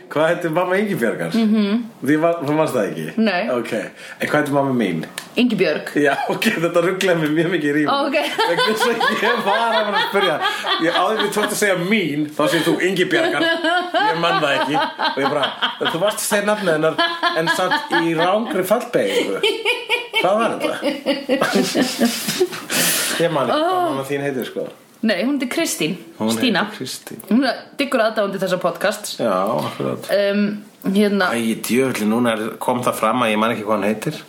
Hvað 0.10 0.26
heitir 0.32 0.50
mamma 0.54 0.78
Ingibjörgar? 0.82 1.36
Mm 1.38 1.50
-hmm. 1.54 1.82
Því 2.02 2.16
þú 2.18 2.54
varst 2.58 2.74
það 2.74 2.86
ekki? 2.90 3.12
Nei. 3.18 3.50
Ok, 3.50 3.74
en 4.20 4.28
hvað 4.28 4.38
heitir 4.40 4.54
mamma 4.54 4.74
mín? 4.74 5.06
Ingi 5.36 5.56
Björg 5.56 5.92
Já, 5.96 6.16
ok, 6.30 6.44
þetta 6.64 6.82
rugglaði 6.82 7.20
mig 7.20 7.30
mjög 7.30 7.52
mikið 7.52 7.70
í 7.70 7.74
rýmum 7.74 7.94
Ok. 8.06 8.16
Ég 8.16 8.26
var 9.22 9.38
að 9.38 9.44
fara 9.46 9.98
að 9.98 10.10
spyrja 10.10 10.40
Ég 10.82 10.94
áður 10.94 11.22
við 11.22 11.32
tótt 11.34 11.52
að 11.52 11.56
segja 11.62 11.76
mín 11.76 12.30
Þá 12.38 12.48
segir 12.50 12.66
þú 12.66 12.74
Ingibjörgar 12.88 13.42
Ég 14.10 14.18
man 14.20 14.42
það 14.42 14.54
ekki 14.58 14.76
Og 15.16 15.20
ég 15.24 15.30
bara, 15.30 15.46
þú 15.92 16.00
varst 16.00 16.20
að 16.20 16.30
segja 16.32 16.46
nafnið 16.46 16.74
hennar 16.74 16.96
En 17.38 17.48
samt 17.48 17.92
í 18.02 18.16
rángri 18.18 18.64
fallbeigingu 18.64 19.38
Hvað 20.22 20.36
var 20.40 20.52
þetta? 20.60 20.76
Ég 23.20 23.34
man 23.36 23.50
ekki 23.50 23.60
hvað 23.66 23.84
mamma 23.90 24.06
þín 24.08 24.24
heitir 24.28 24.48
sko? 24.48 24.68
Nei, 25.00 25.22
hún 25.24 25.38
heitir 25.38 25.50
Kristín 25.54 25.94
Hún 26.20 26.32
Stína. 26.36 26.66
Heitir 26.68 26.80
Kristín. 26.82 27.22
Hún 27.30 27.46
er 27.48 27.62
diggur 27.80 28.02
aðdándi 28.04 28.42
þessa 28.42 28.60
podcast 28.64 29.14
Já, 29.20 29.32
akkurat. 29.60 30.10
Um, 30.16 30.44
Hérna 30.96 31.32
Æ, 31.36 31.56
djöfli, 31.68 32.06
núna 32.08 32.36
er, 32.38 32.44
kom 32.64 32.80
það 32.86 32.96
fram 33.02 33.24
að 33.26 33.34
ég 33.34 33.40
man 33.42 33.52
ekki 33.56 33.66
hvað 33.68 33.78
hann 33.82 33.88
heitir. 33.90 34.20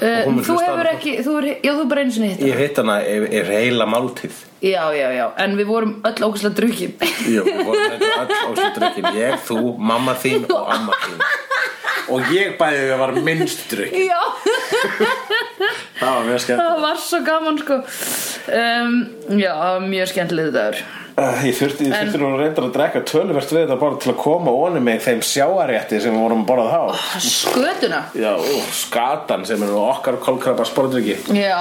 Uh, 0.00 0.22
hún 0.26 0.36
mun 0.36 0.44
Þú 0.46 0.54
hlusta 0.54 0.66
á 0.66 0.68
hefur 0.70 0.78
hana. 0.86 0.92
ekki 0.98 1.12
þú 1.26 1.32
er, 1.40 1.46
Já, 1.64 1.72
þú 1.78 1.84
bara 1.90 2.02
einu 2.04 2.14
sinni 2.14 2.28
hitt 2.34 2.42
Ég 2.46 2.58
hitt 2.60 2.78
hana 2.82 2.96
er, 3.02 3.26
er 3.40 3.50
heila 3.54 3.86
máltíð. 3.90 4.38
Já, 4.60 4.82
já, 4.94 5.06
já 5.16 5.24
En 5.40 5.56
við 5.58 5.70
vorum 5.70 5.94
öll 6.04 6.26
ógæslega 6.26 6.54
drukkin. 6.60 6.94
Jú, 7.32 7.44
við 7.46 7.62
vorum 7.66 7.94
þetta 7.94 8.10
öll 8.24 8.52
ósutdrykkin 8.52 9.08
Ég, 9.18 9.38
þú, 9.48 9.58
mamma 9.90 10.14
þín 10.20 10.46
og 10.52 10.74
amma 10.76 10.98
þín 11.06 11.22
Og 12.10 12.30
ég 12.34 12.56
bæði 12.60 12.80
við 12.86 12.94
að 12.96 13.02
var 13.04 13.12
minnst 13.26 13.66
drykkin 13.70 14.08
Já, 14.10 14.22
Það 16.00 16.14
var 16.16 16.24
mjög 16.30 16.40
skemmt 16.44 16.62
það 16.64 16.80
var 16.86 17.02
svo 17.04 17.18
gaman 17.26 17.58
sko. 17.60 17.76
Um, 18.56 18.96
Já, 19.40 19.54
mjög 19.84 20.10
skemmtileg 20.14 20.50
dagur. 20.54 20.80
Uh, 21.20 21.40
Ég 21.44 21.52
þurfti, 21.58 21.84
ég 21.90 21.92
þurfti 21.92 22.18
nú 22.22 22.28
reyndar 22.38 22.64
að 22.68 22.72
drekka 22.78 23.00
töluvert 23.10 23.50
við 23.52 23.64
þetta 23.66 23.76
bara 23.82 23.98
til 24.00 24.12
að 24.14 24.18
koma 24.22 24.54
onni 24.56 24.80
mig 24.86 25.02
þeim 25.04 25.20
sjáarétti 25.26 25.98
sem 26.00 26.14
við 26.14 26.22
vorum 26.22 26.44
að 26.46 26.48
borða 26.48 26.68
þá. 26.70 27.02
Skötuna. 27.26 27.98
Já, 28.16 28.30
ó, 28.40 28.54
skatan 28.78 29.44
sem 29.50 29.60
er 29.66 29.72
nú 29.74 29.82
okkar 29.84 30.16
kolkrabba 30.24 30.64
sportryggi 30.68 31.18
Já, 31.36 31.60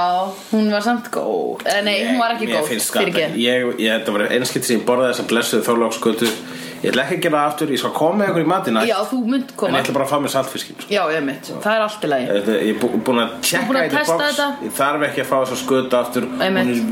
hún 0.54 0.72
var 0.72 0.86
samt 0.86 1.10
góð. 1.12 1.66
Eh, 1.68 1.82
Nei, 1.84 1.98
hún 2.08 2.22
var 2.22 2.38
ekki 2.38 2.48
góð 2.54 2.70
finnst 2.72 2.94
skatan 2.94 3.10
fyrirgefðu. 3.12 3.44
ég, 3.44 3.68
ég, 3.84 4.00
Þetta 4.00 4.16
var 4.16 4.26
einskilt 4.38 4.70
sem 4.70 4.80
ég 4.80 4.88
borðaði 4.88 5.12
þessa 5.18 5.28
blessuðu 5.34 5.68
þorlókskötu 5.68 6.32
Ég 6.80 6.92
ætla 6.94 7.04
ekki 7.04 7.18
að 7.18 7.24
gera 7.26 7.38
það 7.42 7.50
aftur 7.52 7.72
Ég 7.74 7.80
skal 7.82 7.92
koma 7.98 8.26
ykkur 8.30 8.44
í 8.46 8.48
matina 8.48 8.84
Já, 8.88 8.96
þú 9.10 9.18
En 9.34 9.50
koma. 9.60 9.78
Ég 9.78 9.84
ætla 9.84 9.94
bara 9.98 10.06
að 10.06 10.12
fá 10.14 10.18
mér 10.24 10.32
saltfiskin 10.36 10.78
sko. 10.80 10.90
Já, 10.94 11.02
ég 11.12 11.24
mitt, 11.28 11.50
það 11.64 11.74
er 11.76 11.82
allt 11.88 12.06
í 12.06 12.10
lagi. 12.14 12.28
Þetta- 12.30 12.60
Ég 12.64 12.70
er 12.76 12.80
bú- 12.80 12.92
búinn 13.04 13.20
að 13.24 13.30
búin 13.30 13.42
tjekka 13.50 13.74
að 13.74 13.86
í 13.86 13.90
the 13.90 13.98
testa 13.98 14.18
box. 14.18 14.24
þetta? 14.30 14.48
Ég 14.64 14.72
þarf 14.80 15.06
ekki 15.10 15.22
að 15.26 15.30
fá 15.32 15.38
þessa 15.44 15.58
skötu 15.64 16.00
aftur. 16.00 16.24
Einmitt. 16.40 16.66
Hún 16.66 16.76
er 16.78 16.90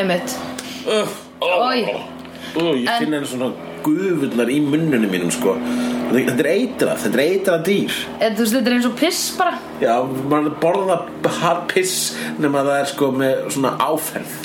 Einmitt 0.00 0.36
uh, 0.86 1.06
Oj. 1.40 1.78
Ég 2.56 2.88
En- 2.88 2.98
finn 3.02 3.12
henni 3.12 3.26
svona 3.28 3.52
gufurnar 3.84 4.48
í 4.50 4.60
munnunum 4.64 5.10
mínum 5.12 5.30
sko. 5.30 5.52
Þetta 6.06 6.38
er 6.40 6.48
eitrað, 6.54 6.98
þetta 7.02 7.18
er 7.18 7.24
eitrað 7.26 7.62
dýr. 7.66 7.94
En 8.22 8.34
þú 8.36 8.44
veist, 8.44 8.54
þetta 8.54 8.66
er 8.70 8.74
eins 8.78 8.86
og 8.86 8.96
piss 8.96 9.22
bara. 9.36 9.58
Já, 9.82 9.94
maður 10.30 10.54
borða 10.62 10.96
piss 11.72 12.16
nema 12.38 12.62
það 12.64 12.80
er 12.80 12.86
sko 12.94 13.10
með 13.12 13.50
svona 13.52 13.76
áferð 13.76 14.36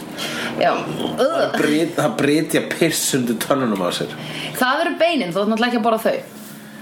Það 0.60 2.14
brytja 2.20 2.62
piss 2.72 3.16
undir 3.18 3.40
tönnunum 3.42 3.82
á 3.86 3.90
sér. 3.96 4.14
Það 4.60 4.86
eru 4.86 4.94
beinin, 5.00 5.34
þú 5.34 5.44
ætti 5.44 5.52
náttúrulega 5.54 5.72
ekki 5.72 5.82
að 5.82 5.88
borða 5.88 6.06
þau 6.06 6.41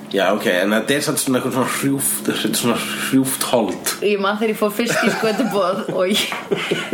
Já, 0.10 0.24
ok, 0.34 0.48
en 0.64 0.74
þetta 0.74 0.96
er 0.96 1.04
samt 1.06 1.22
svona 1.22 1.38
eitthvað 1.40 1.56
svona 1.56 1.72
hrjúft 1.76 2.30
svona 2.58 2.78
hrjúft 2.82 3.46
hold. 3.52 3.94
Ég 4.06 4.22
man 4.24 4.40
þegar 4.40 4.54
ég 4.56 4.60
fór 4.60 4.74
fyrst 4.74 5.06
í 5.06 5.12
skötubóð 5.14 5.78
og 5.94 6.04
ég, 6.10 6.24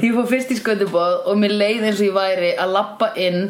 ég 0.03 0.11
fór 0.17 0.27
fyrst 0.33 0.51
í 0.51 0.59
skötubóð 0.59 1.13
og 1.23 1.39
mér 1.39 1.55
leið 1.55 1.87
eins 1.87 2.01
og 2.01 2.07
ég 2.09 2.15
væri 2.17 2.51
að 2.59 2.75
lappa 2.75 3.07
inn 3.15 3.41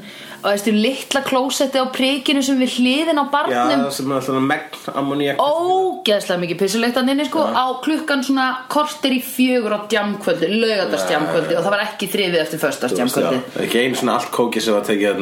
og 0.45 0.51
þessu 0.51 0.71
litla 0.75 1.21
klósetti 1.25 1.81
á 1.81 1.85
prikinu 1.89 2.41
sem 2.45 2.59
við 2.61 2.75
hliðin 2.77 3.17
á 3.17 3.25
Já, 3.25 3.31
barnum. 3.33 3.81
Það 3.87 3.93
sem 3.97 4.11
er 4.11 4.15
alltaf 4.19 4.35
megn 4.45 4.69
ammoníak 5.01 5.41
ógeðslega 5.41 6.41
mikið 6.43 6.57
pissulegt 6.59 6.99
að 7.01 7.09
inni 7.15 7.25
sko 7.25 7.41
á 7.49 7.65
klukkan 7.81 8.21
svona 8.27 8.47
kortir 8.69 9.11
í 9.17 9.21
fjögur 9.25 9.73
á 9.73 9.79
djamkvöldi, 9.89 10.45
laugatars 10.61 11.07
djamkvöldi 11.09 11.53
og 11.57 11.63
það 11.65 11.73
var 11.73 11.83
ekki 11.87 12.05
þriðið 12.13 12.39
eftir 12.43 12.59
föstars 12.61 12.93
Þú 12.93 12.99
veist, 13.01 13.17
já, 13.17 13.21
djamkvöldi 13.25 13.41
það 13.55 13.61
er 13.63 13.65
ekki 13.65 13.81
einu 13.81 13.95
svona 14.03 14.13
allt 14.19 14.31
kóki 14.35 14.61
sem 14.61 14.77
var 14.77 14.85
tekið 14.85 15.07
að 15.09 15.17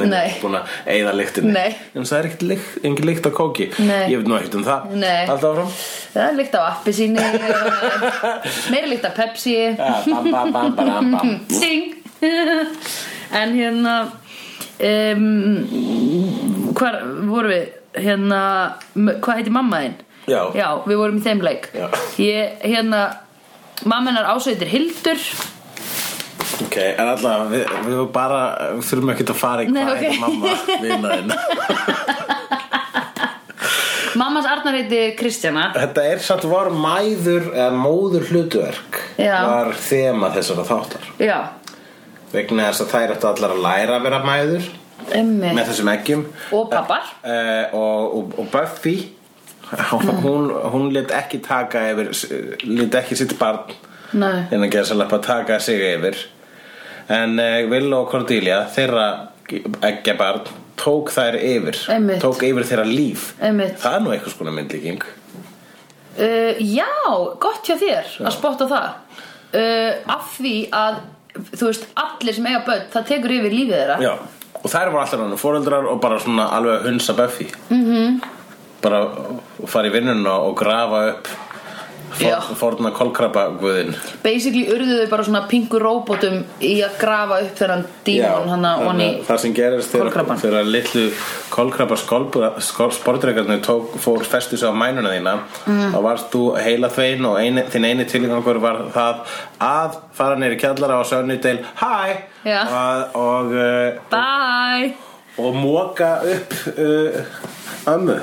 Nei. 4.33 4.39
Nei. 4.39 4.39
nú 4.39 4.39
ekkert 4.39 4.55
um 4.59 4.65
það 4.67 4.95
Nei. 5.03 5.23
alltaf 5.29 5.49
áfram 5.51 5.71
það 6.13 6.23
er 6.27 6.35
líkt 6.39 6.57
á 6.57 6.61
appi 6.69 6.93
síni 6.97 7.25
meira 8.73 8.87
líkt 8.91 9.05
af 9.09 9.15
Pepsi 9.17 9.55
Ja, 9.77 9.93
bam, 10.09 10.51
bam, 10.53 11.11
bam. 11.13 11.31
Ding 11.49 11.99
En 13.33 13.51
hérna 13.57 13.93
um, 14.79 15.23
Hvar 16.77 16.99
vorum 17.29 17.51
við 17.53 17.65
Hérna, 17.93 18.37
hvað 18.97 19.37
heiti 19.37 19.51
mamma 19.53 19.83
þín? 19.83 19.97
Já. 20.25 20.39
við 20.87 20.97
vorum 20.97 21.17
í 21.19 21.23
þeim 21.25 21.41
leik 21.45 21.67
Já. 21.77 21.87
Ég, 22.21 22.55
hérna 22.63 23.01
Mamma 23.83 24.09
hennar 24.13 24.29
ásveitir 24.33 24.69
Hildur 24.71 25.19
ok, 26.63 26.75
en 26.79 27.09
alltaf 27.09 27.47
við, 27.51 27.63
við 27.87 28.01
bara 28.13 28.39
við 28.77 28.85
þurfum 28.87 29.11
ekki 29.13 29.25
að 29.27 29.39
fara 29.39 29.63
í 29.65 29.71
Nei, 29.73 29.81
hvað 29.83 29.93
ok. 29.93 30.03
heitir 30.03 30.21
mamma 30.21 30.47
vinaðinn 30.85 31.29
Mammas 34.19 34.45
Arnar 34.45 34.77
heiti 34.77 35.01
Kristjana. 35.17 35.71
Þetta 35.73 36.05
er 36.11 36.21
satt 36.21 36.45
var 36.49 36.69
mæður 36.73 37.49
eða 37.53 37.71
móður 37.73 38.27
hlutverk 38.29 38.99
Já. 39.17 39.35
var 39.47 39.73
þema 39.77 40.29
þessara 40.35 40.65
þáttar. 40.67 41.07
Já, 41.23 41.37
vegna 42.33 42.69
þess 42.69 42.85
að 42.85 42.93
þær 42.93 43.15
ættu 43.15 43.29
allar 43.31 43.55
að 43.55 43.63
læra 43.65 43.97
að 43.97 44.07
vera 44.07 44.21
mæður 44.25 44.69
emmi 45.17 45.53
með 45.57 45.71
þessum 45.71 45.91
eggjum. 45.93 46.23
Og 46.55 46.69
pappar 46.71 47.09
uh, 47.25 47.73
og, 47.77 48.15
og, 48.19 48.37
og 48.43 48.51
Buffy 48.53 48.95
hún, 50.23 50.51
hún 50.73 50.89
lit 50.93 51.13
ekki 51.15 51.41
taka 51.43 51.87
yfir 51.91 52.13
lit 52.69 52.95
ekki 53.01 53.17
sitt 53.17 53.35
barn 53.39 53.73
Nei, 54.13 54.45
innan 54.53 54.69
geðsalappa 54.69 55.17
taka 55.25 55.57
sig 55.63 55.81
yfir. 55.81 56.19
En 57.09 57.39
uh, 57.41 57.63
Will 57.71 57.89
og 57.97 58.11
Cordelia 58.11 58.63
þeirra 58.69 59.07
ekki 59.89 60.13
barn 60.19 60.45
tók 60.83 61.11
þær 61.15 61.37
yfir 61.39 61.79
Einmitt. 61.95 62.21
tók 62.23 62.43
yfir 62.43 62.67
þeirra 62.69 62.85
líf 62.87 63.33
Einmitt. 63.41 63.77
það 63.81 63.97
er 63.97 64.05
nú 64.05 64.15
eitthvað 64.15 64.35
skona 64.37 64.55
myndlíking 64.55 65.03
Uh, 66.13 66.53
já, 66.61 66.85
gott 67.41 67.65
hjá 67.65 67.73
þér 67.81 68.09
að 68.21 68.33
spotta 68.35 68.67
það 68.69 68.89
uh, 69.57 70.11
af 70.13 70.27
því 70.35 70.51
að 70.77 70.99
þú 71.57 71.69
veist, 71.71 71.87
allir 71.97 72.35
sem 72.37 72.45
eiga 72.51 72.59
börn 72.67 72.83
það 72.93 73.07
tekur 73.09 73.33
yfir 73.33 73.55
lífið 73.55 73.73
þeirra 73.79 73.95
Já, 74.03 74.11
og 74.59 74.67
þær 74.69 74.91
voru 74.91 75.01
alltaf 75.01 75.23
hann 75.23 75.39
fóreldrar 75.41 75.87
og 75.89 75.97
bara 76.03 76.19
svona 76.21 76.45
alveg 76.53 76.75
að 76.75 76.85
hunsa 76.91 77.15
Buffy 77.17 77.47
mm 77.71 77.81
-hmm. 77.87 78.19
bara 78.83 78.99
fara 79.65 79.89
í 79.89 79.93
vinnuna 79.95 80.35
og 80.45 80.53
grafa 80.61 81.01
upp. 81.15 81.27
For, 82.19 82.55
forna 82.61 82.91
kolkrabba 82.95 83.45
guðin 83.61 83.93
basically 84.23 84.65
urðu 84.73 84.99
þau 85.03 85.09
bara 85.13 85.27
svona 85.27 85.43
pingu 85.51 85.79
róbótum 85.81 86.43
í 86.61 86.75
að 86.85 86.97
grafa 87.01 87.39
upp 87.45 87.57
þennan 87.59 87.85
dímon 88.05 88.51
hann 88.53 88.67
að 88.69 88.85
onni 88.91 89.09
það 89.27 89.41
sem 89.45 89.55
gerist 89.57 89.95
þegar, 89.95 90.69
litlu 90.69 91.07
kolkrabba 91.53 91.97
sportreikarnir 91.99 93.61
tók 93.65 93.97
fór 94.03 94.23
festu 94.27 94.57
sig 94.57 94.69
á 94.69 94.73
mænuna 94.73 95.13
þína 95.15 95.37
Mm. 95.63 95.93
þá 95.93 95.97
varst 96.03 96.27
þú 96.33 96.41
heila 96.59 96.89
þvein 96.91 97.25
og 97.27 97.37
eini, 97.39 97.63
þinn 97.71 97.85
eini 97.87 98.05
tilgangur 98.09 98.59
var 98.63 98.79
það 98.93 99.21
að 99.63 99.97
fara 100.17 100.35
neyri 100.39 100.57
kjallara 100.59 100.99
á 100.99 101.03
Sunnydale 101.07 101.63
hæ 101.79 102.17
Já. 102.43 102.59
og, 102.67 103.15
og, 103.15 103.53
uh, 103.55 103.99
bye. 104.11 104.93
og 105.37 105.55
móka 105.55 106.09
upp 106.33 106.53
uh, 106.77 107.93
ömmu. 107.93 108.17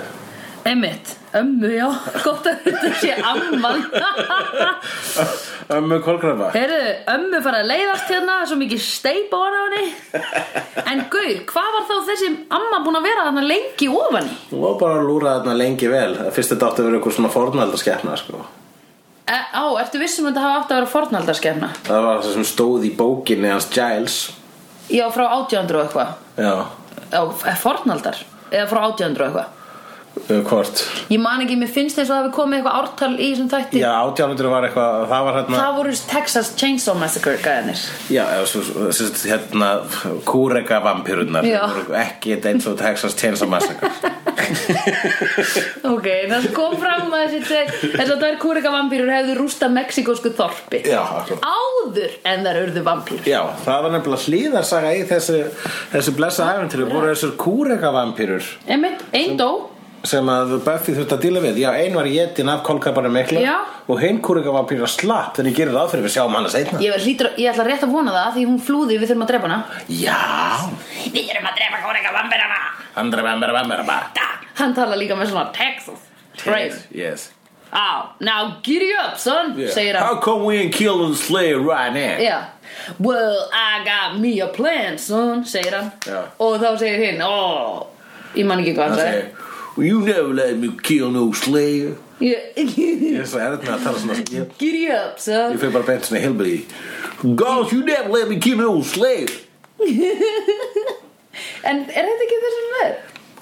Einmitt, 0.69 1.15
ömmu, 1.39 1.69
já, 1.71 1.87
gott 2.25 2.47
að 2.49 2.63
þetta 2.65 2.91
sé 3.01 3.15
amman. 3.23 3.83
Ömmu 5.71 6.01
kolkrabba. 6.03 6.49
Heyrðu, 6.55 6.79
ömmu 7.15 7.41
farið 7.45 7.61
að 7.61 7.69
leiðast 7.71 8.09
hérna, 8.11 8.39
svo 8.49 8.57
mikið 8.59 8.81
steip 8.83 9.35
á 9.35 9.39
hana 9.45 9.83
En 10.91 11.05
gaur, 11.13 11.37
hvað 11.51 11.69
var 11.77 11.85
þá 11.87 11.95
þessi 12.09 12.31
amma 12.51 12.81
búin 12.87 12.99
að 12.99 13.07
vera 13.07 13.27
þarna 13.29 13.45
lengi 13.47 13.91
ofan? 13.95 14.33
Hún 14.51 14.65
var 14.65 14.81
bara 14.81 14.97
að 14.99 15.07
lúra 15.11 15.37
þarna 15.39 15.55
lengi 15.61 15.93
vel. 15.93 16.09
Fyrst 16.35 16.55
þetta 16.55 16.71
átti 16.71 16.83
að 16.83 16.89
vera 16.89 16.99
eitthvað 16.99 17.17
svona 17.19 17.33
fornaldarskeppna 17.37 18.17
sko. 18.19 18.43
E, 19.31 19.39
á, 19.39 19.65
ertu 19.85 20.03
vissum 20.03 20.27
að 20.27 20.35
þetta 20.35 20.49
hafa 20.49 20.59
átt 20.65 20.75
að 20.75 20.81
vera 20.81 20.93
fornaldarskefna? 20.97 21.71
Það 21.87 22.05
var 22.09 22.21
það 22.25 22.35
sem 22.35 22.51
stóð 22.51 22.89
í 22.89 22.93
bókinni 22.99 23.55
hans 23.55 23.71
Giles. 23.71 24.19
Já, 24.91 25.07
frá 25.15 25.29
1800 25.29 25.79
og 25.79 25.87
eitthvað. 25.87 26.11
Já, 26.41 27.55
fornaldar 27.63 28.19
Eða 28.51 28.67
frá 28.71 28.81
1800 28.89 29.23
og 29.23 29.29
eitthvað 29.29 29.57
hvort? 30.47 30.83
Ég 31.11 31.21
man 31.23 31.43
ekki, 31.45 31.57
mér 31.61 31.71
finnst 31.73 31.99
eins 31.99 32.11
og 32.11 32.17
það 32.17 32.25
hafi 32.25 32.33
komið 32.37 32.59
eitthvað 32.61 32.79
ártal 32.81 33.11
í 33.17 33.29
þessum 33.31 33.51
þætti. 33.51 33.83
Já, 33.83 33.91
átjánundur 34.05 34.51
var 34.53 34.67
eitthvað 34.69 35.05
Það 35.11 35.27
var 35.27 35.39
hérna 35.39 35.61
Það 35.61 35.77
voru 35.79 35.95
Texas 36.11 36.51
Chainsaw 36.61 36.99
Massacre 37.01 37.37
gæðanir 37.45 37.85
Já, 38.13 38.25
svo, 38.51 38.63
svo, 38.67 39.09
hérna 39.31 39.71
Kúrega 40.29 40.81
vampirurnar 40.85 41.47
Já. 41.49 41.63
Ekki 42.05 42.37
eins 42.39 42.69
og 42.71 42.79
Texas 42.81 43.17
Chainsaw 43.19 43.51
Massacre. 43.51 43.91
Ok, 45.91 46.07
það 46.31 46.47
kom 46.57 46.77
fram 46.81 47.13
að 47.15 47.37
Þess 47.41 48.11
að 48.11 48.17
tvær 48.21 48.39
kúrika 48.43 48.73
vampýrur 48.75 49.11
hefðu 49.13 49.37
rústa 49.39 49.69
mexikósku 49.73 50.33
þorpi. 50.37 50.83
Já, 50.91 51.03
Áður 51.39 52.15
en 52.27 52.47
þær 52.47 52.61
urðu 52.65 52.85
vampýr 52.87 53.29
Já, 53.29 53.41
það 53.65 53.85
var 53.87 53.95
nefnilega 53.95 54.27
hlýðarsaga 54.27 54.93
í 54.97 55.03
þessu, 55.09 55.41
þessu 55.95 56.15
blessa 56.19 56.49
æfintýri 56.55 56.89
voru 56.91 57.13
þessur 57.13 57.37
kúrega 57.41 57.93
vampirur 57.95 58.47
Einmitt, 58.71 59.05
ein 59.17 59.39
dó 59.41 59.70
sem 60.07 60.31
að 60.33 60.55
Buffy 60.65 60.95
þurfti 60.97 61.17
að 61.17 61.25
díla 61.27 61.43
við. 61.45 61.61
Já, 61.65 61.71
ein 61.77 61.97
var 61.99 62.09
jetin 62.09 62.49
af 62.53 62.63
kolkabarnum 62.67 63.13
mikla 63.15 63.43
Já. 63.45 63.57
og 63.87 64.01
hinn 64.01 64.21
kúrega 64.25 64.55
vampirur 64.55 64.89
slapp 64.89 65.37
þannig 65.37 65.59
gerir 65.59 65.77
það 65.77 65.91
fyrir 65.95 66.07
við 66.07 66.15
sjáum 66.17 66.37
hana 66.39 66.53
seinna. 66.53 66.81
Ég, 66.81 66.97
hlýtur, 67.05 67.33
ég 67.37 67.53
ætla 67.53 67.67
rétt 67.69 67.85
að 67.85 67.93
vona 67.97 68.15
það 68.15 68.39
Því 68.39 68.47
hún 68.49 68.61
flúði, 68.65 69.01
við 69.01 69.13
þurfum 69.13 69.27
að 69.27 69.33
drepa 69.35 69.51
hana. 69.51 69.59
Já, 69.89 70.21
Við 71.11 71.27
þurfum 71.29 71.51
að 71.51 71.59
drepa 71.61 71.83
kúrika 71.85 72.15
vampýrana 72.17 72.63
andra 72.95 73.23
vampir, 73.23 73.53
vampir, 73.53 73.77
vampir 73.77 74.41
Hann 74.55 74.75
tala 74.75 74.97
líka 74.97 75.17
með 75.17 75.31
svona 75.33 75.53
Texas 75.53 76.01
Train 76.37 76.73
Yes 76.95 77.31
oh, 77.73 78.13
Now 78.21 78.59
giddy 78.63 78.93
up 78.95 79.19
son 79.19 79.59
Yeah. 79.59 79.71
Segir 79.71 79.99
How 79.99 80.15
hann 80.15 80.23
come 80.23 80.45
we 80.45 80.59
ain't 80.59 80.75
killing 80.75 81.13
the 81.13 81.17
slayer 81.17 81.61
right 81.61 81.93
now? 81.93 82.19
Já. 82.19 82.45
Well, 82.99 83.49
I 83.53 83.85
got 83.85 84.21
me 84.21 84.41
a 84.41 84.49
plan, 84.49 84.99
son 84.99 85.45
Segir 85.45 85.73
hann. 85.73 85.93
Já. 86.07 86.25
Og 86.39 86.61
þá 86.61 86.79
segir 86.79 87.05
hinn 87.05 87.23
Oh, 87.23 87.87
ég 88.35 88.47
man 88.47 88.61
ekki 88.63 88.75
hvað 88.75 88.97
hann 88.97 88.99
Hann 88.99 89.07
segir 89.07 89.23
segir 89.23 89.50
well, 89.81 89.87
You 89.89 90.01
never 90.05 90.35
let 90.35 90.57
me 90.61 90.71
kill 90.85 91.11
no 91.11 91.33
slayer 91.33 91.97
Ég- 92.21 92.57
Ég 92.57 93.17
er 93.17 93.27
svo 93.27 93.41
erð 93.41 93.63
með 93.65 93.75
að 93.79 93.85
tala 93.89 93.99
svona 94.05 94.17
Ég, 94.37 94.51
Giddy 94.61 94.87
up, 94.93 95.19
son 95.25 95.55
ég 95.55 95.61
fyrir 95.63 95.73
bara 95.79 95.89
beint 95.89 96.05
svona 96.09 96.21
hillbilly 96.21 96.59
Gosh, 97.37 97.73
you 97.73 97.83
never 97.85 98.09
let 98.13 98.29
me 98.29 98.37
kill 98.41 98.59
no 98.61 98.75
slayer 98.85 99.29
En 101.65 101.85
er 101.89 102.09
þetta 102.09 102.25
ekki 102.27 102.39
þessum 102.47 102.73
verð? 102.79 102.99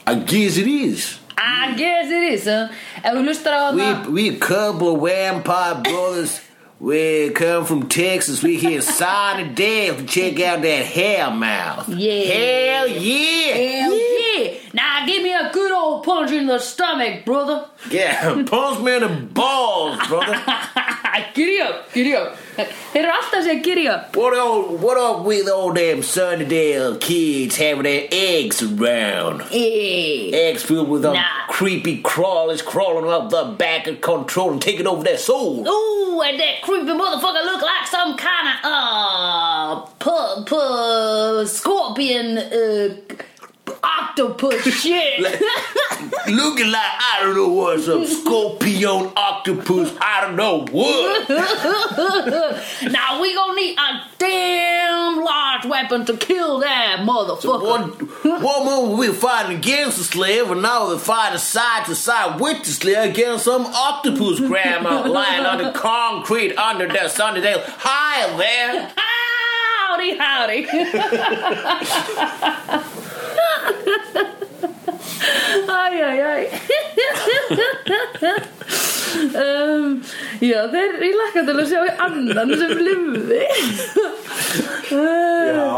I 0.08 0.14
guess 0.32 0.56
it 0.62 0.68
is 0.68 1.08
I 1.38 1.74
guess 1.78 2.10
it 2.10 2.24
is? 2.32 2.46
Ef 2.48 3.12
þú 3.14 3.22
hlustar 3.26 3.54
á 3.54 3.62
We 3.74 3.82
það 3.82 4.06
we 4.16 4.28
a 4.30 4.38
couple 4.42 4.94
of 4.94 5.02
vampire 5.04 5.76
brothers. 5.86 6.40
We 6.80 7.30
come 7.34 7.64
from 7.66 7.88
Texas. 7.88 8.40
We 8.42 8.56
here 8.56 8.80
Sunny 8.80 9.48
Dale 9.54 9.96
to 9.96 10.04
check 10.06 10.38
out 10.40 10.62
that 10.62 10.86
hell 10.86 11.32
mouth. 11.32 11.88
Yeah. 11.88 12.24
Hell 12.34 12.86
yeah. 12.88 13.54
Hell 13.54 13.94
yeah! 13.98 14.58
Now 14.72 15.04
give 15.06 15.22
me 15.24 15.32
a 15.32 15.50
good 15.52 15.72
old 15.72 15.97
punch 16.08 16.30
in 16.32 16.46
the 16.46 16.58
stomach, 16.58 17.24
brother 17.24 17.58
Yeah, 17.90 18.42
punch 18.46 18.80
me 18.80 18.96
in 18.96 19.02
the 19.02 19.08
balls, 19.32 19.98
brother. 20.08 20.42
Giddy 21.34 21.60
up, 21.60 21.92
giddy 21.92 22.14
up 22.14 22.36
alltaf 22.58 23.34
að 23.38 23.44
segja 23.46 23.62
giddy 23.64 23.84
up 23.90 24.16
What 24.16 24.34
up, 24.38 24.70
what 24.84 24.98
up 24.98 25.24
with 25.24 25.48
all 25.48 25.72
them 25.72 26.00
Sunnydale 26.02 27.00
kids 27.00 27.56
having 27.56 27.84
their 27.84 28.08
eggs 28.10 28.62
around? 28.62 29.42
Hey. 29.42 30.32
Eggs 30.32 30.62
filled 30.62 30.88
with 30.88 31.02
them 31.02 31.14
Nah. 31.14 31.46
creepy 31.48 32.00
crawlers 32.02 32.62
crawling 32.62 33.10
up 33.10 33.30
the 33.30 33.44
back 33.58 33.86
of 33.86 34.00
control 34.00 34.50
and 34.52 34.62
taking 34.62 34.86
over 34.86 35.02
their 35.04 35.18
soul. 35.18 35.66
Ooh, 35.68 36.20
and 36.22 36.38
that 36.40 36.62
creepy 36.62 36.86
motherfucker 36.86 37.44
look 37.44 37.62
like 37.62 37.86
some 37.86 38.16
kind 38.16 38.48
of 38.48 38.64
uh, 38.64 39.80
pu- 40.04 40.44
pu- 40.44 41.46
scorpion, 41.46 42.38
uh, 42.38 42.96
octopus 43.82 44.62
shit. 44.82 45.20
Looking 45.20 46.70
like 46.70 46.82
I 46.82 47.20
don't 47.22 47.34
know 47.34 47.48
what, 47.48 47.80
some 47.80 48.06
scorpion, 48.06 49.12
octopus, 49.16 49.92
I 50.00 50.20
don't 50.22 50.36
know 50.36 50.64
what. 50.70 51.28
now 52.92 53.20
we 53.20 53.34
gonna 53.34 53.54
need 53.54 53.78
a 53.78 54.02
damn 54.18 55.24
large 55.24 55.64
weapon 55.66 56.04
to 56.06 56.16
kill 56.16 56.58
that 56.60 56.98
motherfucker. 57.00 57.62
One, 57.62 57.90
one 58.42 58.64
moment 58.64 58.98
we 58.98 59.12
fighting 59.12 59.56
against 59.58 59.98
the 59.98 60.04
slave, 60.04 60.50
and 60.50 60.62
now 60.62 60.88
we're 60.88 60.98
fighting 60.98 61.38
side 61.38 61.86
to 61.86 61.94
side 61.94 62.40
with 62.40 62.64
the 62.64 62.70
slave 62.70 63.10
against 63.10 63.44
some 63.44 63.66
octopus 63.66 64.40
grandma 64.40 65.06
lying 65.06 65.46
on 65.46 65.58
the 65.62 65.72
concrete 65.72 66.56
under 66.56 66.86
their 66.86 67.08
Sunnydale. 67.08 67.62
Hi 67.66 68.36
there. 68.36 68.92
Howdy, 69.88 70.16
howdy. 70.18 70.66
Æj, 75.68 75.94
æj, 76.08 76.18
æj 76.32 76.44
um, 79.42 80.02
Já, 80.40 80.60
þeir 80.72 80.98
ég 81.02 81.16
lakka 81.18 81.44
til 81.46 81.56
að 81.56 81.70
sjá 81.70 81.80
í 81.86 81.94
annan 82.06 82.54
sem 82.60 82.76
lifði 82.86 83.42
Já. 84.88 85.72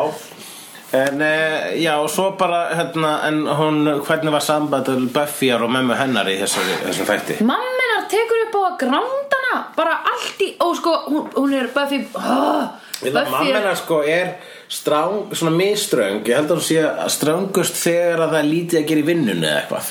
En 0.91 1.23
uh, 1.23 1.69
já, 1.79 1.93
og 2.03 2.09
svo 2.11 2.33
bara, 2.39 2.65
hérna, 2.75 3.13
en 3.29 3.45
hún, 3.47 3.85
hvernig 4.03 4.33
var 4.35 4.43
sambandul 4.43 5.07
Buffyar 5.15 5.63
og 5.63 5.71
memmu 5.71 5.95
hennar 5.95 6.27
í 6.33 6.35
þessum 6.41 7.07
þætti? 7.07 7.39
Mamminar 7.47 8.09
tekur 8.11 8.43
upp 8.49 8.57
á 8.59 8.61
að 8.65 8.79
grándana 8.85 9.55
Bara 9.77 10.01
allt 10.11 10.43
í, 10.43 10.51
ó 10.59 10.67
sko, 10.75 10.97
hún, 11.07 11.29
hún 11.37 11.55
er 11.55 11.71
Buffy 11.75 12.03
oh, 12.19 12.67
mamma 13.03 13.45
hennar 13.45 13.77
sko 13.81 14.03
er 14.05 14.35
stráng, 14.71 15.31
svona 15.33 15.55
miströng 15.57 16.21
Ég 16.29 16.37
held 16.37 16.51
að 16.51 16.59
hún 16.59 16.67
sé 16.67 16.83
strángust 17.17 17.79
þegar 17.81 18.27
að 18.27 18.35
það 18.35 18.43
er 18.43 18.51
lítið 18.51 18.81
að 18.83 18.87
gera 18.91 19.01
í 19.05 19.09
vinnunni 19.09 19.49
eða 19.49 19.63
eitthvað. 19.63 19.91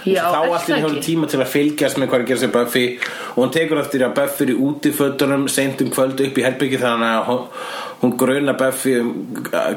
Já, 0.00 0.22
Þá 0.32 0.36
er 0.40 0.52
allt 0.56 0.62
í 0.64 0.72
það 0.72 0.78
hefur 0.80 0.94
ekki? 0.96 1.04
tíma 1.04 1.26
til 1.28 1.40
að 1.42 1.50
fylgjast 1.52 1.98
með 2.00 2.08
hvað 2.08 2.18
er 2.18 2.22
að 2.24 2.30
gera 2.30 2.40
sér 2.40 2.52
Buffy. 2.54 2.84
Og 3.34 3.40
hún 3.42 3.50
tekur 3.52 3.80
eftir 3.82 4.04
að 4.06 4.14
Buffy 4.16 4.44
er 4.46 4.52
í 4.54 4.58
útifötunum 4.64 5.42
Seint 5.52 5.82
um 5.84 5.90
kvöld 5.92 6.22
upp 6.24 6.38
í 6.40 6.44
herbyggi 6.46 6.78
Þannig 6.80 7.10
að 7.18 7.26
hún, 7.28 7.42
hún 8.00 8.14
grunar 8.22 8.56
Buffy 8.62 8.94
um 9.02 9.10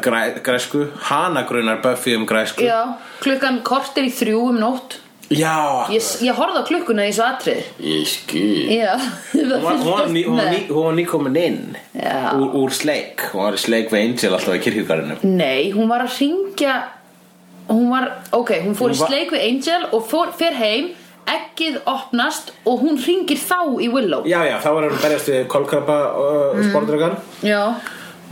græ, 0.06 0.22
græsku. 0.46 0.86
Hana 1.10 1.44
grunar 1.50 1.82
Buffy 1.84 2.16
um 2.16 2.24
græsku. 2.30 2.64
Já, 2.64 2.96
klukkan 3.20 3.60
kortir 3.68 4.08
í 4.08 4.14
þrjú 4.16 4.46
um 4.54 4.62
nótt 4.64 5.00
Já. 5.32 5.88
Ég, 5.90 6.08
ég 6.28 6.36
horfði 6.38 6.62
á 6.62 6.66
klukkuna 6.68 7.06
í 7.08 7.12
þessu 7.14 7.24
atrið 7.26 7.84
Ég 7.88 8.10
skil. 8.12 8.42
Já. 8.76 8.92
Hún 9.32 9.54
var, 9.64 9.78
hún, 9.80 9.88
var 9.88 10.10
ný, 10.12 10.26
hún, 10.28 10.38
var 10.38 10.58
hún 10.68 10.88
var 10.90 10.98
nýkomin 10.98 11.40
inn 11.40 11.62
Já. 11.96 12.34
úr, 12.38 12.58
úr 12.64 12.76
sleik. 12.76 13.24
Hún 13.32 13.48
var 13.48 13.58
í 13.58 13.62
sleik 13.64 13.94
við 13.94 14.04
Angel 14.10 14.34
alltaf 14.38 14.58
í 14.58 14.64
kirkjugarinu 14.66 15.18
Nei, 15.24 15.72
hún 15.76 15.90
var 15.92 16.06
að 16.06 16.20
ringja 16.20 16.76
Hún 17.70 17.88
var, 17.94 18.10
ok, 18.36 18.58
hún 18.66 18.76
fór 18.76 18.92
Hún 18.92 18.98
í 18.98 19.00
var- 19.00 19.14
sleik 19.14 19.34
við 19.34 19.48
Angel 19.48 19.88
og 19.96 20.06
fór, 20.12 20.36
fer 20.38 20.60
heim 20.60 20.92
Eggið 21.24 21.78
opnast 21.88 22.52
og 22.68 22.82
hún 22.84 22.98
ringir 23.00 23.40
þá 23.40 23.80
í 23.80 23.88
Willow. 23.88 24.26
Já, 24.28 24.42
já, 24.44 24.58
þá 24.60 24.70
var 24.76 24.88
hann 24.88 24.96
að 24.98 25.04
berjast 25.06 25.30
við 25.32 25.46
kolkrabba 25.52 26.00
uh, 26.20 26.58
mm. 26.58 26.66
sportdragan 26.68 27.16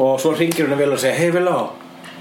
og 0.01 0.17
svo 0.19 0.33
ringir 0.35 0.65
hún 0.65 0.75
að 0.75 0.81
vilja 0.83 0.97
og 0.97 1.01
segja 1.03 1.19
hei 1.19 1.29
Villa, 1.31 1.53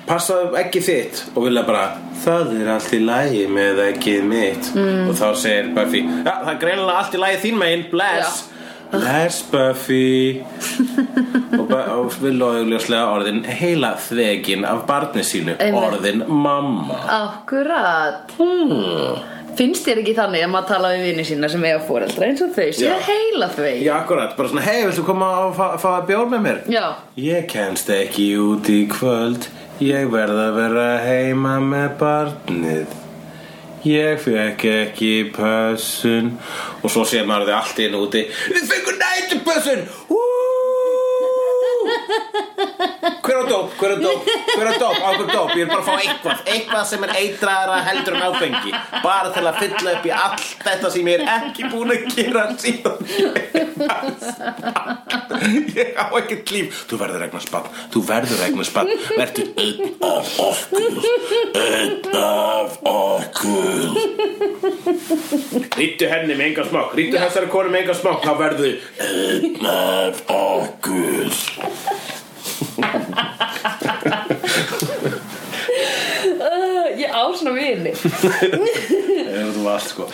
passaðu 0.08 0.56
ekki 0.60 0.82
þitt 0.84 1.24
og 1.34 1.48
vilja 1.48 1.64
bara, 1.66 1.84
það 2.24 2.54
er 2.60 2.70
allt 2.74 2.94
í 2.96 3.02
lagi 3.04 3.42
með 3.50 3.82
ekkið 3.88 4.30
mitt. 4.30 4.70
Mm. 4.76 5.10
og 5.10 5.18
þá 5.18 5.26
segir 5.42 5.74
Buffy, 5.76 6.04
já, 6.06 6.32
það 6.32 6.54
er 6.54 6.62
greinilega 6.64 7.02
allt 7.02 7.18
í 7.18 7.22
lagi 7.24 7.42
þín 7.44 7.60
megin, 7.60 7.84
bless. 7.92 8.46
Bless 8.90 9.44
Buffy. 9.46 10.42
Og, 11.60 11.70
og 11.70 12.14
Villa 12.22 12.46
augljóslega 12.58 13.10
orðin 13.12 13.44
heila 13.46 13.92
þvegin 14.02 14.64
af 14.66 14.80
barni 14.88 15.22
sínu. 15.26 15.54
Einmitt. 15.62 15.76
orðin 15.78 16.24
mamma. 16.26 16.96
Akkurat. 17.20 18.32
Hmm. 18.38 19.20
Finnst 19.58 19.86
þér 19.86 20.00
ekki 20.02 20.14
þannig 20.16 20.44
að 20.44 20.52
maður 20.52 20.68
tala 20.70 20.90
við 20.94 21.02
vini 21.08 21.24
sína 21.26 21.48
sem 21.52 21.64
eiga 21.66 21.80
fóreldra 21.88 22.28
eins 22.28 22.42
og 22.44 22.52
þau 22.54 22.68
séu 22.76 22.94
heila 23.08 23.48
þau? 23.52 23.66
Já, 23.82 23.92
akkurat, 23.98 24.34
bara 24.38 24.50
svona, 24.52 24.64
hei, 24.66 24.78
viltu 24.86 25.04
koma 25.06 25.28
og 25.46 25.52
fá, 25.58 25.66
fá 25.82 25.88
að 25.98 26.06
bjór 26.12 26.30
með 26.32 26.44
mér? 26.46 26.58
Já, 26.72 26.84
Ég 27.20 27.48
kemst 27.50 27.90
ekki 27.94 28.26
út 28.40 28.70
í 28.72 28.80
kvöld. 28.92 29.42
Ég 29.80 30.10
verð 30.12 30.38
að 30.46 30.58
vera 30.60 30.88
heima 31.04 31.54
með 31.64 31.88
barnið. 32.00 32.96
Ég 33.88 34.18
fekk 34.20 34.66
ekki 34.74 35.12
pössun. 35.32 36.34
Og 36.84 36.92
svo 36.92 37.06
sé 37.08 37.22
maður 37.24 37.48
þið 37.48 37.56
allt 37.60 37.78
inn 37.86 37.96
úti. 37.96 38.22
Við 38.52 38.64
fengum 38.74 39.00
nætupössun 39.00 39.86
Hver 43.30 43.46
á 43.46 43.46
dóp, 43.46 43.70
hver 43.78 43.92
á 43.94 43.98
dóp, 44.02 44.24
hver 44.56 44.66
á 44.66 44.74
dóp, 44.74 44.96
á 45.06 45.10
hver 45.14 45.28
dóp? 45.30 45.50
Ég 45.54 45.62
er 45.62 45.68
bara 45.70 45.78
að 45.78 45.86
fá 45.86 45.94
eitthvað, 46.02 46.40
eitthvað 46.50 46.84
sem 46.90 47.04
er 47.06 47.12
eitraðara 47.14 47.76
heldur 47.86 48.16
en 48.18 48.24
áfengi. 48.26 48.72
Bara 49.04 49.30
til 49.30 49.44
að 49.46 49.58
fylla 49.60 49.92
upp 49.92 50.08
í 50.08 50.12
allt 50.16 50.64
þetta 50.64 50.90
sem 50.90 51.10
ég 51.10 51.14
er 51.20 51.22
ekki 51.36 51.62
búin 51.70 51.92
að 51.94 52.08
gera 52.16 52.42
síðan. 52.58 52.98
Ég 55.78 55.94
á 55.94 56.10
ekkert 56.18 56.50
líf. 56.50 56.82
Þú 56.90 56.98
verður 57.04 57.22
regna 57.22 57.40
spann, 57.44 57.68
þú 57.94 58.02
verður 58.10 58.42
regna 58.42 58.66
spann 58.66 58.90
Verður 59.14 59.46
einn 59.62 59.94
af 60.02 60.26
okkur. 60.42 60.98
Einn 61.60 62.02
af 62.18 62.70
okkur. 62.90 63.94
Rýttu 65.78 66.10
henni 66.10 66.34
með 66.34 66.48
enga 66.50 66.64
smák 66.66 66.96
Rýttu 66.98 67.20
þessari 67.20 67.48
konu 67.52 67.70
með 67.72 67.84
enga 67.84 67.94
smák 67.96 68.24
Þá 68.24 68.32
verður 68.40 68.74
einn 69.06 69.70
af 69.70 70.24
okkur 70.34 71.30
uh, 76.40 76.86
ég 76.98 77.10
á 77.10 77.22
svona 77.36 77.52
vini. 77.56 77.92
Þú 77.94 79.64
varst 79.64 79.94
sko. 79.94 80.06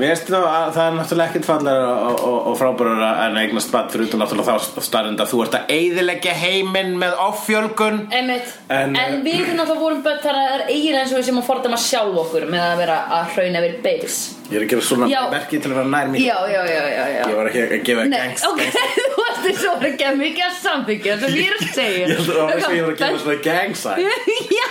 Veistu, 0.00 0.34
það, 0.34 0.72
það 0.76 0.82
er 0.84 0.96
náttúrulega 0.98 1.28
ekkert 1.30 1.48
fallar 1.48 1.84
og, 1.84 2.16
og, 2.18 2.38
og 2.50 2.58
frábærar 2.60 3.22
en 3.26 3.38
eignast 3.42 3.72
bætt 3.74 3.94
fyrir 3.94 4.08
út 4.08 4.16
og 4.16 4.22
náttúrulega 4.24 4.56
þá 4.56 4.82
starfenda 4.88 5.28
þú 5.30 5.44
ert 5.44 5.58
að 5.60 5.64
eiðilegja 5.76 6.34
heiminn 6.40 6.92
með 7.00 7.12
offjölgun. 7.28 8.02
En, 8.16 8.34
en, 8.34 8.98
en 8.98 9.22
við 9.26 9.54
náttúrulega 9.54 9.80
vorum 9.84 10.04
bætt 10.06 10.22
þar 10.26 10.36
að 10.40 10.44
það 10.50 10.58
er 10.58 10.66
eigin 10.74 11.00
eins 11.00 11.14
og 11.14 11.18
við 11.20 11.30
sem 11.30 11.40
að 11.42 11.48
forða 11.52 11.72
maður 11.72 11.86
sjálf 11.86 12.20
okkur 12.26 12.50
með 12.50 12.62
að 12.66 12.76
vera 12.84 13.00
að 13.20 13.34
hrauna 13.36 13.64
verið 13.66 13.82
beils 13.86 14.20
Ég 14.50 14.56
er 14.58 14.64
að 14.64 14.70
gera 14.72 14.82
svona 14.82 15.06
merki 15.30 15.60
til 15.62 15.70
að 15.70 15.76
vera 15.78 15.90
nær 15.92 16.08
mér. 16.10 16.22
Já, 16.26 16.36
já, 16.50 16.62
já, 16.66 16.80
já, 16.90 17.04
já. 17.14 17.20
Ég 17.30 17.36
var 17.38 17.50
ekki 17.50 17.60
að 17.66 17.82
gefa 17.86 18.06
Nei, 18.10 18.18
gangst 18.18 18.46
ok, 18.48 18.62
þú 18.98 19.20
varst 19.20 19.44
eins 19.50 19.64
og 19.70 19.84
ekki 19.90 20.06
að 20.08 20.16
mikið 20.24 20.46
að 20.48 20.56
sambyggja 20.64 21.18
sem 21.22 21.36
ég 21.38 21.50
er 21.52 21.54
að 21.60 21.74
segja 21.76 22.00
Ég 22.00 22.08
held 22.10 22.30
að 22.34 22.74
ég 22.74 22.86
var 22.88 22.94
að 22.94 22.98
gefa 23.04 23.20
svona 23.22 23.36
gang 23.46 23.78
sign 23.78 24.02
Já, 24.58 24.66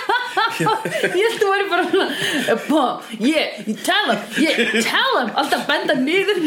ég 0.59 1.23
held 1.23 1.39
þú 1.41 1.51
væri 1.53 1.67
bara 1.71 1.85
svona 1.89 2.57
Bom, 2.69 3.01
yeah, 3.19 3.59
you 3.65 3.75
tell 3.85 4.11
him 4.11 4.19
yeah, 4.39 4.59
tell 4.85 5.13
him, 5.19 5.31
alltaf 5.39 5.65
benda 5.69 5.95
niður. 5.99 6.39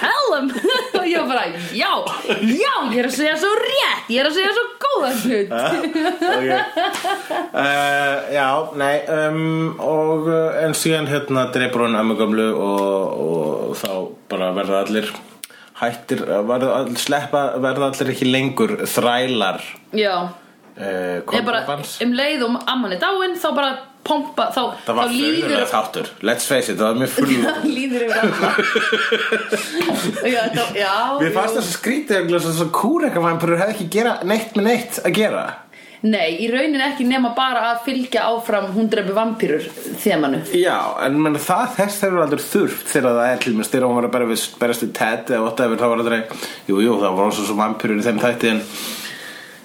Tell 0.00 0.28
him. 0.36 0.50
Og 0.98 1.06
ég 1.08 1.20
var 1.20 1.28
bara, 1.28 1.44
já, 1.74 1.90
já 2.42 2.74
ég 2.92 2.98
er 3.02 3.08
að 3.08 3.16
segja 3.16 3.34
svo 3.40 3.50
rétt, 3.60 4.08
ég 4.12 4.22
er 4.22 4.28
að 4.30 4.38
segja 4.38 4.52
svo 4.56 4.64
góða 4.84 5.10
hlut. 5.24 5.52
Okay. 6.34 6.58
uh, 7.54 8.16
Já, 8.34 8.48
nei 8.80 8.94
um, 9.10 9.74
og 9.82 10.28
uh, 10.30 10.62
en 10.64 10.74
síðan 10.78 11.08
hérna 11.10 11.48
dreipur 11.54 11.86
hún 11.86 11.98
ömmu 11.98 12.16
gömlu 12.18 12.48
og, 12.54 13.22
og 13.24 13.78
þá 13.80 13.92
bara 14.32 14.52
verða 14.56 14.82
allir 14.84 15.10
hættir, 15.80 16.24
verða 16.48 16.78
allir 16.80 17.00
sleppa 17.02 17.44
verða 17.62 17.90
allir 17.90 18.14
ekki 18.14 18.30
lengur 18.30 18.76
þrælar. 18.88 19.62
Já, 19.96 20.14
ég 20.74 21.44
bara, 21.46 21.60
um 22.02 22.12
leið 22.18 22.40
og 22.48 22.54
amman 22.66 22.96
er 22.96 23.00
dáin 23.02 23.36
þá 23.38 23.50
bara 23.54 23.72
pompa, 24.04 24.50
þá, 24.52 24.60
Það 24.84 24.94
var 24.98 25.08
þá 25.08 25.12
fyrðulega 25.16 25.66
þáttur. 25.70 26.06
Let's 26.28 26.44
face 26.50 26.68
it, 26.72 26.78
það 26.80 26.88
var 26.90 26.96
mjög 27.00 27.12
fyrðulega 27.16 27.60
líður 27.64 28.02
yfir 28.04 28.16
þá, 30.58 30.64
já 30.76 30.94
Mér 31.20 31.32
fannst 31.36 31.54
jú. 31.54 31.60
þess 31.60 31.62
að 31.62 31.76
skrítið 31.78 32.32
þess 32.34 32.64
að 32.66 32.74
kúrekavæmpurur 32.80 33.60
hefði 33.62 33.74
ekki 33.78 33.92
gera 33.94 34.12
neitt 34.26 34.50
með 34.58 34.64
neitt 34.70 34.94
að 35.04 35.12
gera. 35.20 35.44
Nei, 36.04 36.36
í 36.44 36.50
raunin 36.52 36.82
ekki 36.84 37.06
nema 37.08 37.30
bara 37.32 37.62
að 37.70 37.78
fylgja 37.86 38.26
áfram 38.28 38.66
hún 38.74 38.90
drefi 38.92 39.14
vampýrur 39.16 39.64
þemanu. 40.02 40.42
Já, 40.52 40.76
en 41.06 41.14
menn, 41.16 41.38
það 41.40 41.70
þess 41.78 41.96
þeir 42.02 42.10
eru 42.10 42.20
aldrei 42.26 42.42
þurft 42.44 42.86
þegar 42.92 43.16
það 43.16 43.28
er 43.30 43.38
til 43.46 43.54
mér 43.56 43.66
styrir 43.70 43.88
hún 43.88 43.96
var 44.02 44.08
að 44.10 44.28
við, 44.34 44.42
berast 44.60 44.84
við 44.84 44.92
Ted 44.98 45.24
eða 45.32 45.46
whatever, 45.46 45.80
það 45.80 45.90
var 45.94 46.02
aldrei 46.04 46.20
Jú, 46.68 46.76
jú, 46.84 46.92
það 47.00 47.16
var 47.22 47.32
svo 47.38 47.44
svo 47.48 47.56
vampirur 47.56 48.02
í 48.02 48.04
þeim 48.04 48.20
þætti 48.20 48.52
en 48.52 48.60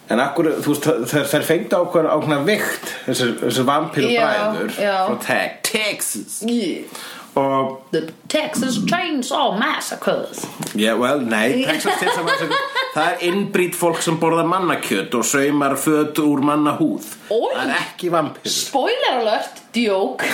En 0.10 0.19
akkur, 0.24 0.48
þú 0.63 0.74
veist, 0.74 0.89
þeir 1.30 1.45
fengdu 1.45 1.84
ákveðna 1.84 2.15
ákveðna 2.17 2.41
vikt 2.48 2.91
þessir 3.06 3.65
vampiru 3.67 4.10
Já, 4.10 4.26
bræður 4.26 4.72
frá 4.80 5.17
Teg, 5.26 5.60
Texas. 5.67 6.39
Yeah. 6.41 7.02
og, 7.38 7.76
The 7.93 8.08
Texas 8.32 8.80
Chainsaw 8.89 9.58
Massacres. 9.60 10.41
Yeah, 10.74 10.98
well, 11.00 11.22
nei, 11.22 11.63
Texas 11.65 12.00
Chainsaw 12.02 12.26
Massacre 12.26 12.58
það 12.95 13.12
er 13.12 13.28
innbrýtt 13.30 13.78
fólk 13.78 14.02
sem 14.02 14.17
borða 14.22 14.48
mannakjöt 14.50 15.13
og 15.19 15.28
saumar 15.30 15.78
föt 15.78 16.24
úr 16.24 16.41
mannahúð. 16.48 17.06
Oj. 17.30 17.54
það 17.54 17.62
er 17.67 17.76
ekki 17.78 18.10
vampir 18.13 18.50
Spoiler 18.56 19.22
alert, 19.22 19.62
djók. 19.78 20.26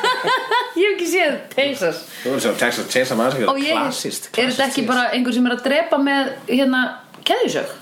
Ég 0.76 0.82
hef 0.82 0.92
ekki 0.92 1.08
séð 1.08 1.40
Texas. 1.56 2.04
Þú 2.20 2.36
veist 2.36 2.60
Texas 2.60 2.92
Chainsaw 2.92 3.16
Massacre 3.22 3.48
Og 3.48 3.64
er 3.64 3.70
ég, 3.70 3.80
klassist 3.80 4.28
er 4.36 4.52
þetta 4.52 4.68
ekki 4.68 4.84
bara 4.92 5.08
einhver 5.16 5.32
sem 5.40 5.48
er 5.48 5.56
að 5.56 5.66
drepa 5.70 6.04
með 6.04 6.32
hérna 6.52 6.84
keðjusög? 7.24 7.74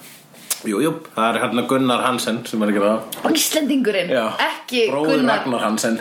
Jú, 0.65 0.79
jú, 0.81 0.93
það 1.13 1.27
er 1.29 1.39
hérna 1.43 1.63
Gunnar 1.69 2.03
Hansen 2.07 2.39
sem 2.49 2.63
er 2.65 2.71
gera 2.73 2.93
það. 2.95 3.35
Íslendingurinn, 3.37 4.13
Já. 4.15 4.25
ekki 4.41 4.87
Bróðir 4.89 5.19
Gunnar. 5.21 5.43
Ragnar 5.43 5.61
Hansen. 5.61 6.01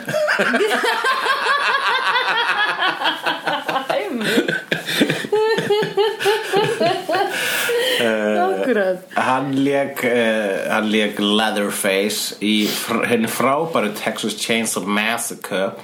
Akkurat. 8.44 9.04
Hann 9.14 9.52
lék, 9.64 10.00
uh, 10.04 10.70
hann 10.72 10.88
lék 10.92 11.20
Leatherface 11.20 12.38
í 12.40 12.64
fr 12.68 13.04
henni 13.08 13.28
frábæru 13.28 13.92
Texas 13.98 14.38
Chainsaw 14.40 14.88
Massacre 14.88 15.74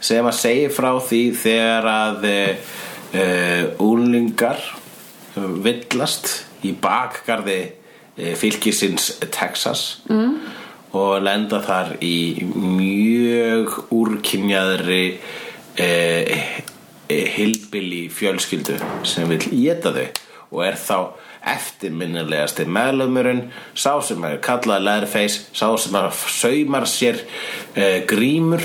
sem 0.00 0.24
að 0.24 0.38
segja 0.38 0.70
frá 0.72 0.92
því 1.02 1.22
þegar 1.42 1.90
að 1.90 2.30
uh, 2.30 2.70
uh, 3.10 3.64
úlingar 3.90 4.62
villast 5.34 6.32
í 6.66 6.72
bakgarði 6.78 7.60
fylgisins 8.38 9.12
Texas 9.32 10.00
mm. 10.10 10.34
og 10.98 11.22
lenda 11.24 11.60
þar 11.64 11.94
í 12.04 12.42
mjög 12.50 13.78
úrkynjaðri 13.94 15.04
uh, 15.16 16.34
hilbili 17.10 18.04
fjölskyldu 18.12 18.78
sem 19.08 19.30
vil 19.30 19.42
geta 19.50 19.94
þau 19.94 20.06
og 20.50 20.62
er 20.66 20.78
þá 20.78 20.96
eftirminnilegasti 21.50 22.66
meðlumurinn 22.68 23.46
sá 23.72 23.94
sem 24.04 24.22
er 24.28 24.40
kallað 24.44 24.84
Leatherface 24.84 25.46
sá 25.56 25.68
sem 25.80 25.96
að 25.96 26.10
saumar 26.28 26.88
sér 26.90 27.22
uh, 27.22 28.00
grímur 28.10 28.64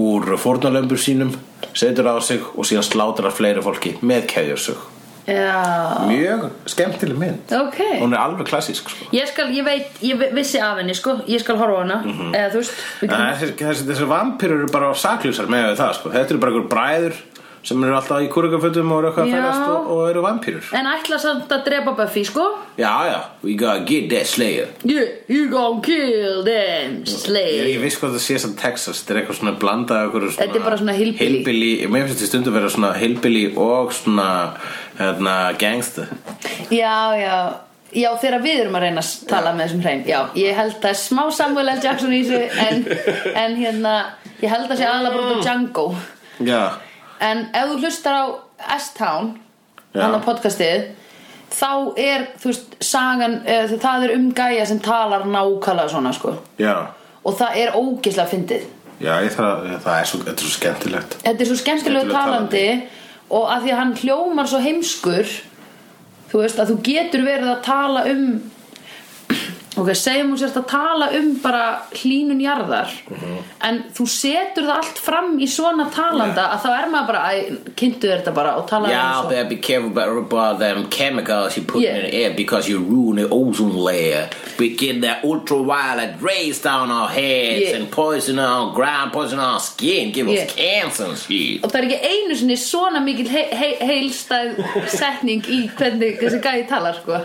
úr 0.00 0.34
fórnalömbur 0.42 0.98
sínum 0.98 1.32
setur 1.74 2.10
á 2.10 2.18
sig 2.22 2.42
og 2.54 2.66
síðan 2.66 2.86
slátrar 2.86 3.34
fleiri 3.34 3.62
fólki 3.62 3.94
með 4.02 4.26
keðjursug 4.34 4.93
Já, 5.26 6.04
mjög 6.08 6.50
skemmtileg 6.68 7.16
mynd. 7.16 7.52
Ok. 7.56 7.78
Hún 8.02 8.12
er 8.12 8.18
alveg 8.20 8.46
klassísk 8.50 8.88
sko. 8.92 9.06
Ég 9.16 9.26
skal, 9.30 9.46
ég 9.56 9.64
veit, 9.64 9.86
ég 10.04 10.18
vi- 10.20 10.28
vissi 10.36 10.58
af 10.60 10.76
henni 10.76 10.94
sko. 10.94 11.14
Ég 11.26 11.40
skal 11.40 11.56
horfa 11.56 11.78
á 11.78 11.80
hana. 11.80 12.02
Eða 12.34 12.50
þú 12.52 12.60
veist 12.60 12.72
við 13.00 13.02
En 13.02 13.08
getum- 13.08 13.38
þessi, 13.40 13.54
þessi, 13.64 13.86
þessi 13.88 14.08
vampirur 14.10 14.58
eru 14.58 14.68
bara 14.72 14.90
sakljusar 14.94 15.46
með 15.48 15.76
það 15.80 15.94
sko. 15.94 16.10
þetta 16.10 16.30
eru 16.30 16.38
bara 16.38 16.52
einhver 16.52 16.68
bræður 16.68 17.14
sem 17.64 17.84
eru 17.84 17.96
alltaf 17.96 18.20
í 18.20 18.28
kúrikafötum 18.32 18.92
og 18.92 18.98
eru 19.00 19.10
eitthvað 19.10 19.24
að 19.24 19.32
Já. 19.32 19.36
færast 19.38 19.70
og, 19.72 19.90
og 19.94 20.02
eru 20.10 20.22
vampirur 20.24 20.70
En 20.76 20.88
ætla 20.90 21.18
samt 21.22 21.52
að 21.56 21.64
drepa 21.68 21.94
Buffy 21.96 22.24
sko. 22.28 22.44
Já 22.76 22.92
já, 23.08 23.18
we 23.42 23.54
gotta 23.56 23.84
get 23.88 24.08
that 24.12 24.26
slayer. 24.28 24.68
Yeah, 24.84 25.16
you 25.28 25.48
gon' 25.52 25.80
kill 25.84 26.44
them 26.46 27.00
Ég, 27.02 27.12
slave 27.24 27.68
ég 27.72 27.82
veist 27.82 28.00
hvað 28.02 28.16
það 28.18 28.24
sé 28.26 28.38
sem 28.44 28.56
Texas 28.60 29.02
Þetta 29.02 29.14
er 29.14 29.20
eitthvað 29.22 29.40
svona 29.40 29.54
blandað 29.64 30.16
Þetta 30.36 30.48
er 30.60 30.66
bara 30.66 30.80
svona 30.80 30.96
hillbilly. 30.98 31.74
Mér 31.88 32.08
finnst 32.08 32.18
þetta 32.20 32.32
stundum 32.32 32.54
að 32.54 32.58
vera 32.60 32.72
svona 32.76 32.94
hillbilly 32.98 33.44
og 33.56 33.94
svona 33.96 34.28
hérna, 34.98 35.36
gangsta 35.60 36.08
Já, 36.68 36.96
já. 37.18 37.38
Já, 37.94 38.08
þegar 38.18 38.42
við 38.42 38.60
erum 38.64 38.74
að 38.74 38.88
reyna 38.88 39.02
að 39.04 39.10
tala 39.30 39.52
með 39.54 39.68
þessum 39.68 39.82
hreim. 39.84 40.00
Já, 40.08 40.18
ég 40.34 40.56
held 40.58 40.86
er 40.88 40.96
smá 40.98 41.20
Samuel 41.30 41.68
L. 41.76 41.82
Jackson 41.84 42.14
í 42.16 42.24
þessu 42.26 42.64
En, 42.64 42.80
en 43.38 43.54
hérna, 43.60 43.92
ég 44.42 44.50
held 44.50 44.66
það 44.66 44.80
sé 44.80 44.88
aðalega 44.88 45.20
bara 45.20 45.44
Django. 45.44 45.84
Já, 46.42 46.62
En 47.20 47.46
ef 47.54 47.70
þú 47.70 47.78
hlustar 47.82 48.18
á 48.18 48.24
S-Town. 48.78 49.34
Hann 49.94 50.16
á 50.18 50.20
podcastið 50.24 50.92
Þá 51.54 51.70
er, 52.02 52.24
þú 52.42 52.50
veist, 52.50 52.72
sagan 52.82 53.36
eða, 53.46 53.78
Það 53.78 54.06
er 54.06 54.14
um 54.16 54.30
gæja 54.34 54.64
sem 54.66 54.80
talar 54.82 55.26
nákvæmlega 55.28 55.92
svona, 55.92 56.10
sko. 56.16 56.34
Já. 56.58 56.90
Og 57.24 57.36
það 57.38 57.60
er 57.62 57.76
ógislega 57.78 58.26
fyndið. 58.28 58.64
Já, 58.98 59.12
ég 59.22 59.30
þarf 59.34 59.46
að, 59.52 59.68
það 59.84 60.00
er 60.00 60.08
svo, 60.10 60.18
þetta 60.24 60.34
er 60.34 60.48
svo 60.48 60.54
skemmtilegt. 60.56 61.16
Þetta 61.22 61.44
er 61.44 61.50
svo 61.50 61.58
skemmtilegu 61.60 62.08
Skemmtilegur 62.08 62.14
talandi 62.14 62.66
Og 63.34 63.48
að 63.50 63.64
því 63.64 63.72
að 63.72 63.80
hann 63.80 63.94
hljómar 63.98 64.50
svo 64.50 64.60
heimskur 64.62 65.30
Þú 66.30 66.42
veist 66.42 66.60
að 66.62 66.70
þú 66.72 66.76
getur 66.86 67.24
verið 67.26 67.50
að 67.50 67.62
tala 67.66 68.04
um 68.10 68.26
Ok, 69.76 69.88
segjum 69.98 70.28
hún 70.30 70.38
sérst 70.38 70.54
að 70.60 70.66
tala 70.70 71.06
um 71.18 71.32
bara 71.42 71.62
hlínun 71.98 72.38
jarðar 72.38 72.92
En 73.66 73.80
þú 73.96 74.04
setur 74.06 74.68
það 74.68 74.76
allt 74.76 75.00
fram 75.02 75.32
í 75.42 75.48
svona 75.50 75.88
talanda 75.90 76.44
Að 76.54 76.60
þá 76.62 76.68
er 76.76 76.90
maður 76.92 77.08
bara, 77.08 77.22
kynntu 77.80 78.06
þér 78.06 78.20
þetta 78.22 78.34
bara 78.36 78.52
Og 78.60 78.68
tala 78.70 78.92
Yeah, 78.92 79.18
um 79.24 79.28
better 79.32 79.48
be 79.50 79.56
careful 79.56 79.90
about, 79.90 80.60
them 80.60 80.86
chemicals 80.90 81.56
you 81.56 81.64
put 81.64 81.82
Yeah. 81.82 81.96
in 81.96 82.04
the 82.06 82.14
air 82.22 82.30
because 82.36 82.68
you 82.68 82.78
ruin 82.78 83.16
the 83.16 83.28
ozone 83.28 83.74
layer. 83.74 84.28
Get 84.58 85.00
that 85.02 85.24
ultraviolet 85.24 86.22
rays 86.22 86.60
down 86.62 86.92
our 86.92 87.08
heads 87.08 87.70
Yeah. 87.70 87.76
and 87.78 87.90
poison 87.90 88.38
our 88.38 88.72
ground, 88.72 89.12
poison 89.12 89.40
our 89.40 89.58
skin, 89.58 90.12
give 90.12 90.28
Yeah. 90.28 90.44
us 90.46 90.54
cancer 90.54 91.04
and 91.06 91.18
shit. 91.18 91.64
Og 91.64 91.70
það 91.72 91.80
er 91.82 91.88
ekki 91.88 92.00
einu 92.12 92.36
sinni 92.36 92.56
svona 92.56 93.00
mikil 93.02 93.26
he 93.28 93.42
he 93.50 93.74
heilstæð 93.82 94.62
setning 94.88 95.42
í 95.50 95.68
hvernig 95.74 96.20
þessi 96.22 96.40
gæði 96.40 96.68
talar 96.68 96.94
sko. 97.02 97.20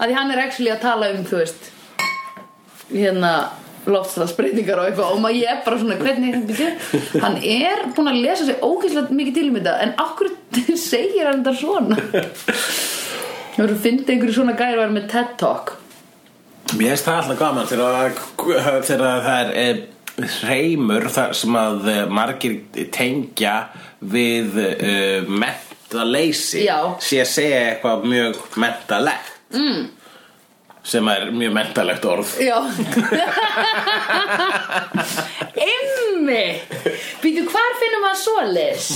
að 0.00 0.08
því 0.08 0.14
hann 0.14 0.30
er 0.30 0.38
actually 0.46 0.70
að 0.70 0.80
tala 0.80 1.10
um 1.10 1.24
þú 1.24 1.36
veist 1.42 1.71
hérna 2.92 3.32
loftslagsbreytingar 3.88 4.78
og 4.78 4.88
eitthvað. 4.88 5.12
Og 5.14 5.22
maður 5.22 5.38
ég 5.40 5.52
er 5.52 5.62
bara 5.66 5.78
svona 5.80 5.98
hvernig 5.98 7.22
hann 7.22 7.38
er 7.42 7.86
búinn 7.96 8.12
að 8.12 8.20
lesa 8.22 8.48
sér 8.48 8.62
ógeðslega 8.62 9.18
mikið 9.18 9.38
til 9.38 9.46
um 9.48 9.58
þetta 9.58 9.76
en 9.84 9.94
okkur 10.04 10.32
segir 10.90 11.30
hann 11.30 11.42
þetta 11.42 11.54
svona? 11.58 11.98
Þú 13.52 13.64
eru 13.66 13.76
að 13.76 13.80
finna 13.84 14.06
einhverju 14.14 14.36
svona 14.36 14.58
gæri 14.58 14.76
að 14.76 14.84
vera 14.84 14.94
með 14.96 15.08
TED 15.12 15.32
Talk? 15.42 15.74
Mér 16.72 16.94
finnst 16.94 17.08
það 17.08 17.18
alltaf 17.20 17.40
gaman 17.40 17.66
þegar, 17.68 18.84
það 18.86 19.32
er 19.34 19.50
e, 19.60 20.28
hreimur 20.38 21.08
þar 21.12 21.34
sem 21.36 21.58
að 21.58 21.88
e, 21.90 21.96
margir 22.08 22.54
tengja 22.94 23.56
við 24.00 24.56
e, 24.62 24.94
mentaleysi. 25.28 26.62
Sé 26.64 27.20
að 27.20 27.28
segja 27.28 27.60
eitthvað 27.74 28.06
mjög 28.08 28.40
mentalegt. 28.62 29.34
Mm. 29.52 29.90
Sem 30.84 31.08
er 31.08 31.28
mjög 31.30 31.52
mentalegt 31.54 32.04
orð 32.04 32.32
Já 32.42 32.56
Immi 35.54 36.60
Býtu, 37.22 37.44
hvar 37.50 37.76
finnum 37.80 38.02
maður 38.06 38.18
svoleiðis? 38.22 38.88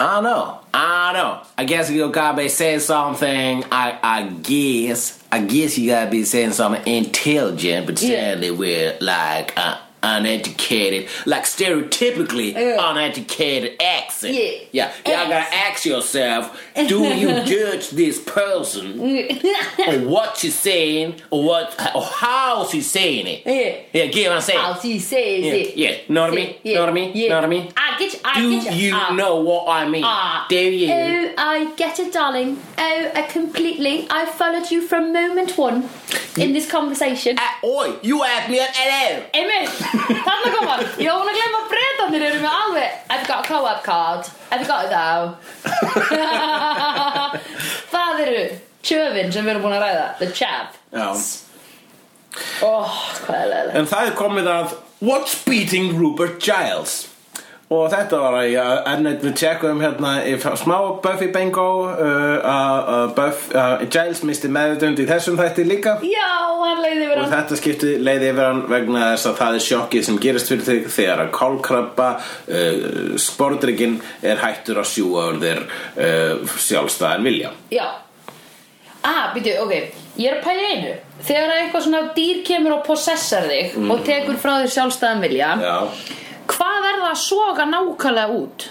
I 0.00 0.04
don't 0.14 0.22
know. 0.24 0.60
I 0.72 1.12
don't 1.12 1.14
know. 1.20 1.40
I 1.58 1.64
guess 1.66 1.90
you 1.90 2.08
gotta 2.10 2.34
be 2.36 2.48
saying 2.48 2.80
something. 2.80 3.64
I 3.70 3.98
I 4.02 4.22
guess. 4.42 5.18
I 5.30 5.40
guess 5.40 5.76
you 5.76 5.90
gotta 5.90 6.10
be 6.10 6.24
saying 6.24 6.52
something 6.52 6.82
intelligent, 6.86 7.86
but 7.86 8.00
Yeah. 8.00 8.32
sadly 8.32 8.50
we're 8.50 8.96
like 9.02 9.52
uh, 9.58 9.76
uneducated, 10.02 11.08
like 11.26 11.44
stereotypically 11.44 12.52
Yeah. 12.54 12.90
uneducated 12.90 13.80
accent. 13.82 14.34
Yeah. 14.34 14.50
Yeah. 14.72 14.92
Y'all 15.06 15.28
gotta 15.28 15.54
ask 15.54 15.84
yourself: 15.84 16.60
Do 16.74 17.04
you 17.04 17.28
judge 17.44 17.90
this 17.90 18.20
person 18.20 19.00
on 19.00 20.08
what 20.08 20.36
she's 20.38 20.58
saying, 20.58 21.20
or 21.30 21.44
what, 21.44 21.74
or 21.94 22.02
how 22.04 22.66
she's 22.66 22.90
saying 22.90 23.26
it? 23.26 23.42
Yeah. 23.46 23.76
Yeah. 23.92 24.06
Get 24.10 24.28
what 24.28 24.36
I'm 24.36 24.42
saying? 24.42 24.58
How 24.58 24.78
she 24.78 24.98
says 24.98 25.44
Yeah, 25.44 25.52
it 25.52 25.76
yeah. 25.76 25.96
Know 26.08 26.22
what 26.22 26.32
I 26.32 26.36
mean? 26.36 26.54
Yeah, 26.62 26.74
Know 26.74 26.80
what 26.80 26.88
I 26.90 26.92
mean? 26.92 27.12
yeah. 27.14 27.28
Know 27.28 27.34
what 27.36 27.44
I 27.44 27.48
mean? 27.48 27.72
I 27.76 27.98
get 27.98 28.12
you, 28.14 28.20
I 28.24 28.40
Do 28.40 28.62
get 28.62 28.74
you 28.74 28.88
you 28.90 28.94
Ah. 28.96 29.14
know 29.14 29.36
what 29.40 29.68
I 29.68 29.88
mean? 29.88 30.02
Ah. 30.04 30.46
Do 30.48 30.56
you? 30.56 30.90
Oh, 30.92 31.34
I 31.36 31.72
get 31.76 31.98
it, 32.00 32.12
darling. 32.12 32.58
Oh, 32.78 33.10
I 33.14 33.22
completely. 33.22 34.06
I 34.10 34.24
followed 34.26 34.70
you 34.70 34.82
from 34.82 35.12
moment 35.12 35.56
one 35.58 35.88
in 36.36 36.52
this 36.52 36.68
conversation. 36.70 37.36
Ah, 37.38 37.58
oi, 37.64 37.94
you 38.02 38.22
asked 38.24 38.48
me 38.50 38.58
an 38.60 38.68
hello. 38.72 39.24
Einmitt, 39.34 39.68
þarna 39.90 40.48
kom 40.54 40.66
hann. 40.70 40.84
Ég 41.02 41.10
var 41.10 41.18
búin 41.20 41.32
að 41.32 41.38
glemma 41.40 41.58
að 41.60 41.70
breytanir 41.74 42.22
eru 42.28 42.38
með 42.44 42.52
alveg 42.62 42.90
I've 43.10 43.26
got 43.26 43.40
a 43.44 43.46
co-op 43.48 43.80
card. 43.86 44.22
I've 44.50 44.66
got 44.66 44.84
it 44.86 44.92
now 44.94 45.20
Það 47.90 48.20
eru 48.24 48.42
tjöfin 48.86 49.32
sem 49.34 49.44
við 49.44 49.50
erum 49.54 49.64
búin 49.66 49.76
að 49.78 49.84
ræða. 49.86 50.06
The 50.20 50.28
er 53.42 53.48
leðileg 53.50 53.74
En 53.80 53.86
það 53.90 54.02
er 54.10 54.14
komið 54.18 54.46
að 54.54 54.66
What's 55.00 55.34
beating 55.46 55.86
Rupert 55.98 56.36
Giles? 56.44 56.92
Og 57.70 57.84
þetta 57.86 58.18
var 58.18 58.34
að 58.34 58.48
ég 58.50 58.86
ennett 58.90 59.20
við 59.22 59.34
tjekkum 59.38 59.78
hérna 59.78 60.16
í 60.26 60.32
smá 60.42 60.74
Buffy 61.04 61.28
bingo 61.30 61.66
uh, 61.86 62.48
að 62.50 63.20
uh, 63.22 63.84
Giles 63.84 64.24
misti 64.26 64.48
meðutund 64.50 64.98
í 64.98 65.04
þessum 65.06 65.36
þætti 65.38 65.68
líka. 65.68 65.92
Já, 66.02 66.32
hann 66.64 66.80
leiði 66.82 67.04
yfir 67.04 67.20
og 67.20 67.20
hann. 67.22 67.34
þetta 67.36 67.58
skipti 67.60 67.92
leiði 68.02 68.32
yfir 68.32 68.48
hann 68.48 68.64
vegna 68.72 69.04
þess 69.12 69.28
að 69.30 69.36
það 69.38 69.58
er 69.60 69.64
sjokkið 69.68 70.06
sem 70.08 70.18
gerist 70.24 70.50
fyrir 70.50 70.66
þig 70.66 70.88
þegar 70.96 71.22
að 71.22 71.30
kálkrabba 71.36 72.08
uh, 72.18 72.88
spordryggin 73.22 74.00
er 74.18 74.42
hættur 74.42 74.80
að 74.82 74.88
sjúa 74.90 75.28
úr 75.30 75.38
þér 75.44 75.60
uh, 75.62 76.56
sjálfstæðan 76.66 77.28
vilja. 77.28 77.52
Já. 77.70 77.84
Ah, 79.06 79.28
býtu, 79.36 79.54
ok. 79.62 79.76
Ég 80.18 80.26
er 80.26 80.40
að 80.40 80.48
pæla 80.48 80.72
einu. 80.72 80.96
Þegar 81.22 81.54
eitthvað 81.60 81.86
svona 81.86 82.02
dýr 82.18 82.42
kemur 82.50 82.80
og 82.80 82.82
possessar 82.90 83.46
þig 83.46 83.78
og 83.86 84.02
tekur 84.10 84.42
frá 84.42 84.56
þér 84.56 84.74
sjálfstæðan 84.74 85.22
vilja 85.28 85.52
Já 85.62 85.76
hvað 86.50 86.90
er 86.90 87.00
það 87.00 87.08
að 87.12 87.18
soga 87.24 87.66
nákvæmlega 87.70 88.36
út? 88.42 88.68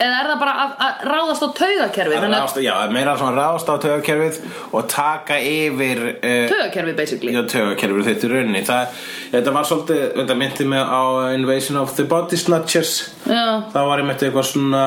Eða 0.00 0.16
er 0.16 0.28
það 0.30 0.38
bara 0.40 0.52
að, 0.62 0.70
að 0.80 1.00
ráðast 1.10 1.42
á 1.44 1.48
taugakerfið? 1.58 2.22
Ráðast, 2.24 2.58
já, 2.64 2.72
meira 2.88 3.12
svona 3.20 3.34
ráðast 3.36 3.68
á 3.68 3.76
tögakerfið 3.82 4.36
og 4.72 4.86
taka 4.88 5.36
yfir 5.44 5.98
uh, 6.14 6.44
taugakerfið 6.48 6.94
basically. 6.96 7.34
Já, 7.36 7.42
tögakerfið 7.52 8.06
þetta 8.08 8.24
í 8.24 8.30
rauninni. 8.32 8.62
Það, 8.64 9.02
Þetta 9.34 9.52
var 9.54 9.66
svolítið, 9.68 10.00
þetta 10.16 10.36
myndi 10.40 10.66
mig 10.72 10.88
á 10.88 11.02
Invasion 11.36 11.76
of 11.82 11.92
the 11.98 12.06
Body 12.08 12.38
Snatchers. 12.40 12.94
Já, 13.28 13.44
Það 13.74 13.88
var 13.90 14.02
einmitt 14.02 14.24
eitthvað 14.24 14.48
svona 14.48 14.84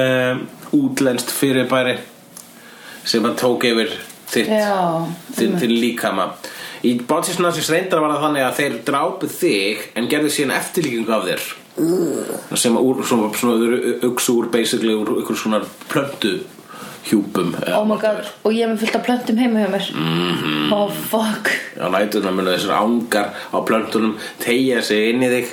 um, 0.00 0.40
útlenskt 0.80 1.34
fyrirbæri 1.36 1.98
sem 3.04 3.28
að 3.28 3.36
tók 3.42 3.66
yfir 3.68 3.92
þitt, 4.32 4.48
já 4.48 4.78
þinn, 5.36 5.58
þinn 5.60 5.74
líkama. 5.76 6.30
Í 6.88 6.94
Body 7.04 7.36
Snatchers 7.36 7.68
reyndar 7.72 8.00
var 8.00 8.16
það 8.16 8.24
þannig 8.30 8.46
að 8.48 8.56
þeir 8.62 8.80
drápu 8.88 9.28
þig 9.28 9.84
en 9.92 10.08
gerðu 10.08 10.32
síðan 10.32 10.56
eftirlíkingu 10.56 11.12
af 11.12 11.28
þér 11.28 11.44
sem 12.54 12.76
úr, 12.78 13.02
svona, 13.02 13.30
svona 13.34 13.78
uksu 14.06 14.36
úr 14.38 14.50
basically 14.52 14.94
úr 14.94 15.16
ykkur 15.22 15.38
svona 15.38 15.62
plöntu 15.90 16.36
hjúpum 17.08 17.50
Oh 17.74 17.90
og 17.90 18.52
ég 18.52 18.62
er 18.64 18.70
með 18.70 18.84
fullt 18.84 18.98
af 18.98 19.02
plöntum 19.06 19.40
heima 19.40 19.64
hjá 19.64 19.70
mér. 19.72 19.88
Mhm. 19.94 20.72
Oh 20.72 20.88
fuck. 20.90 21.50
Á 21.76 21.86
nætuna 21.90 22.30
munu 22.30 22.50
þessar 22.54 22.78
ángar 22.78 23.34
á 23.52 23.58
plöntunum 23.66 24.14
tegja 24.38 24.82
sig 24.82 25.10
inn 25.10 25.22
í 25.22 25.28
þig 25.28 25.48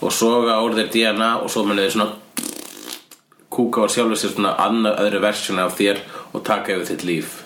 og 0.00 0.12
soga 0.12 0.62
úr 0.64 0.74
þér 0.78 0.90
DNA 0.90 1.30
og 1.42 1.50
svo 1.50 1.64
munu 1.64 1.82
þið 1.82 1.92
svona 1.92 2.10
kúka 3.50 3.84
á 3.84 3.88
sjálfur 3.92 4.16
sér 4.16 4.34
svona 4.34 4.56
annað 4.56 4.98
öðru 5.04 5.20
versjuna 5.20 5.68
af 5.68 5.78
þér 5.78 6.02
og 6.32 6.44
taka 6.44 6.72
yfir 6.72 6.88
þitt 6.94 7.04
líf. 7.04 7.44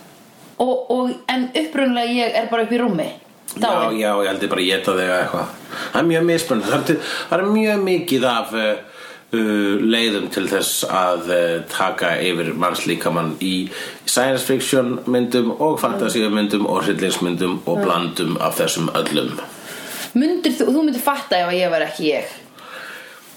Og, 0.59 0.91
og, 0.91 1.11
En 1.29 1.51
upprunlega 1.51 2.13
ég 2.15 2.35
er 2.39 2.49
bara 2.51 2.63
upp 2.63 2.73
í 2.73 2.79
rúmi 2.79 3.11
Já, 3.55 3.93
já, 3.95 4.11
ég 4.19 4.29
held 4.29 4.43
ég 4.43 4.51
bara 4.51 4.63
að 4.65 4.69
geta 4.71 4.97
þig 4.97 5.13
eitthvað. 5.15 5.55
Það 5.93 6.01
er 6.01 6.09
mjög 6.09 6.27
mismunandi. 6.31 6.97
Það 7.31 7.39
er, 7.39 7.45
mjög 7.55 7.83
mikið 7.85 8.27
af 8.31 8.55
uh, 8.59 8.71
leiðum 9.95 10.29
til 10.35 10.45
þess 10.51 10.85
að 10.91 11.31
uh, 11.31 11.57
taka 11.71 12.15
yfir 12.25 12.53
mannslíkamann 12.59 13.35
í 13.45 13.55
science 14.07 14.47
fiction 14.49 14.97
myndum 15.07 15.53
og 15.55 15.79
fantasíu 15.83 16.31
myndum 16.35 16.67
og 16.67 16.83
hryllingsmyndum 16.87 17.61
og 17.65 17.83
blandum 17.85 18.39
af 18.43 18.59
þessum 18.59 18.91
öllum. 18.99 19.37
Mundir 20.15 20.55
þú, 20.55 20.71
þú 20.71 20.87
myndir 20.89 21.03
fatta 21.03 21.45
ef 21.45 21.55
ég 21.55 21.71
var 21.71 21.87
ekki 21.87 22.11
ég. 22.11 22.35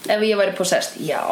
Ef 0.08 0.22
ég 0.24 0.38
væri 0.38 0.54
possessed 0.58 0.98
Já 1.02 1.22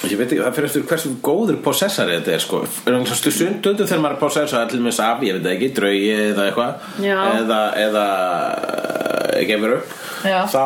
Ég 0.00 0.16
veit 0.16 0.30
ekki, 0.30 0.38
það 0.40 0.54
fyrir 0.56 0.68
eftir 0.70 0.84
hversu 0.88 1.10
góður 1.24 1.56
possessari 1.64 2.14
þetta 2.16 2.32
er 2.32 2.42
sko 2.44 2.60
Stundum 2.70 3.80
þegar 3.80 4.00
maður 4.00 4.14
er 4.14 4.20
possessar 4.22 4.62
allir 4.64 4.84
með 4.84 5.00
af, 5.04 5.24
ég 5.26 5.36
veit 5.36 5.48
ekki, 5.50 5.68
draugi 5.76 6.12
eða 6.14 6.46
eitthvað 6.46 7.02
eða, 7.40 7.58
eða 7.84 8.04
eh, 9.34 9.42
gefur 9.50 9.74
upp 9.76 9.98
Já. 10.20 10.38
þá 10.52 10.64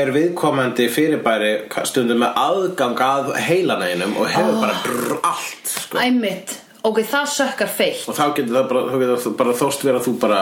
er 0.00 0.12
viðkomandi 0.14 0.86
fyrirbæri 0.92 1.52
stundum 1.88 2.20
með 2.22 2.40
aðgang 2.42 3.02
að 3.06 3.30
heilanæginum 3.46 4.16
og 4.20 4.28
hefur 4.32 4.54
Ah. 4.54 4.60
bara 4.60 4.76
brr, 4.84 5.18
allt 5.24 5.74
sko. 5.74 5.98
Æmitt 5.98 6.56
Ok, 6.84 7.02
það 7.04 7.26
sökkar 7.34 7.68
feitt 7.68 8.06
og 8.08 8.16
þá 8.16 8.24
getur 8.38 8.56
það 8.56 8.68
bara, 8.70 8.84
getur 9.02 9.20
það 9.26 9.36
bara 9.42 9.56
þóst 9.60 9.84
vera 9.84 10.00
þú 10.06 10.14
bara 10.22 10.40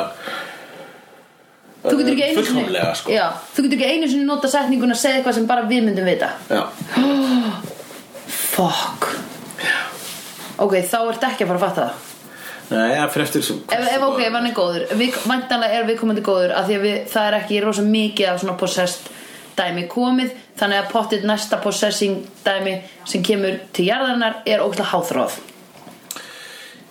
Þú 1.78 1.94
getur 2.00 2.12
ekki 2.12 2.26
einu 2.26 2.42
sinni 2.44 2.84
sko. 2.98 3.10
Þú 3.54 3.64
getur 3.64 3.76
ekki 3.78 3.90
einu 3.94 4.08
sinni 4.10 4.26
nota 4.28 4.50
setninguna 4.50 4.94
að 4.94 5.02
segja 5.02 5.18
eitthvað 5.20 5.36
sem 5.38 5.46
bara 5.50 5.66
við 5.70 5.84
myndum 5.88 6.06
vita 6.10 6.30
Já. 6.50 6.62
Fuck. 8.58 9.08
Ok, 10.58 10.72
þá 10.90 10.98
ertu 11.12 11.28
ekki 11.28 11.44
að 11.46 11.50
fara 11.52 11.58
að 11.58 11.64
fatta 11.68 11.82
það. 11.86 12.04
Nei, 12.68 12.96
það 12.98 13.12
fyrir 13.14 13.24
eftir 13.28 13.44
sem- 13.46 13.60
Ef, 13.72 13.84
ef 13.94 14.02
ok, 14.08 14.18
ef 14.26 14.32
hann 14.34 14.46
er 14.50 14.56
góður. 14.56 14.86
Væntanlega 15.30 15.78
er 15.78 15.86
viðkomandi 15.88 16.24
góður 16.26 16.52
af 16.58 16.66
því 16.68 16.74
að 16.76 16.82
við, 16.88 16.96
það 17.12 17.28
er 17.30 17.36
ekki 17.38 17.60
rosa 17.64 17.82
mikið 17.86 18.28
af 18.32 18.40
svona 18.42 18.56
possessed 18.58 19.08
dæmi 19.58 19.86
komið 19.90 20.34
Þannig 20.58 20.78
að 20.82 20.90
pottit 20.92 21.24
næsta 21.26 21.56
possessing 21.62 22.18
dæmi 22.44 22.76
sem 23.06 23.22
kemur 23.22 23.56
til 23.72 23.86
jarðarinnar 23.88 24.40
er 24.46 24.58
ógæslega 24.62 24.90
háþróð 24.92 25.38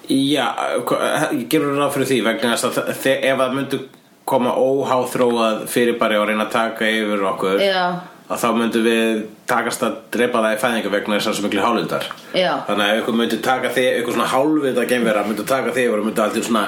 Já, 0.09 0.47
hva- 0.87 1.31
ég 1.35 1.47
gerur 1.51 1.75
ráð 1.77 1.93
fyrir 1.97 2.07
því 2.07 2.17
vegna 2.23 2.53
þess 2.55 2.63
að 2.69 2.93
þe- 3.03 3.23
ef 3.23 3.37
það 3.41 3.55
myndi 3.57 3.79
koma 4.25 4.51
óháþróað 4.55 5.65
fyrirbæri 5.67 6.19
og 6.19 6.27
reyna 6.27 6.45
að 6.47 6.51
taka 6.51 6.85
yfir 6.85 7.23
okkur 7.31 7.59
Já. 7.59 7.99
Að 8.27 8.41
þá 8.41 8.47
myndum 8.57 8.83
við 8.83 9.21
takast 9.47 9.83
að 9.87 9.93
drepa 10.11 10.41
það 10.43 10.55
í 10.55 10.59
fæðingu 10.63 10.89
vegna 10.91 11.15
þess 11.17 11.29
að 11.31 11.37
svo 11.37 11.45
miklu 11.47 11.63
hálfvildar 11.63 12.05
Já. 12.35 12.51
þannig 12.67 12.85
að 12.89 12.99
ykkur 13.01 13.15
myndi 13.21 13.37
taka 13.45 13.71
þig 13.71 13.87
eitthvað 13.93 14.17
svona 14.17 14.31
hálfvita 14.33 14.85
geimvera 14.91 15.23
myndi 15.27 15.45
taka 15.47 15.71
þig 15.77 15.87
og 15.93 16.05
myndi 16.07 16.23
alltaf 16.25 16.47
svona 16.49 16.65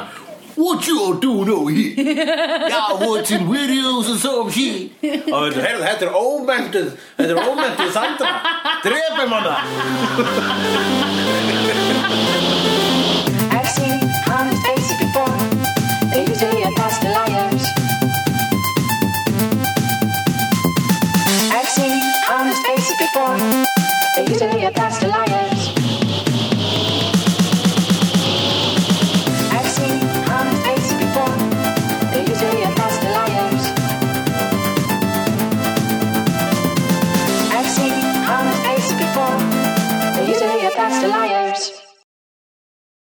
What 0.59 0.85
you 0.87 1.17
doing 1.21 1.49
over 1.49 1.71
here? 1.71 1.93
Yeah, 2.69 2.91
watching 2.99 3.47
videos 3.47 4.09
and 4.11 4.19
some 4.19 4.51
shit 4.51 4.91
og 5.31 5.45
veitu, 5.45 5.61
heyrðu, 5.63 5.83
þetta 5.85 6.03
er 6.07 6.11
ómentuð 6.19 6.89
þetta 7.15 7.31
er 7.31 7.39
ómentuð 7.47 7.89
Sandra 7.95 8.31
drepum 8.83 9.31
hana 9.37 9.55
Are 24.19 24.23
you 24.23 24.37
to 24.37 24.53
be 24.53 24.65
a 24.65 24.71
to 24.71 25.07
like 25.07 25.28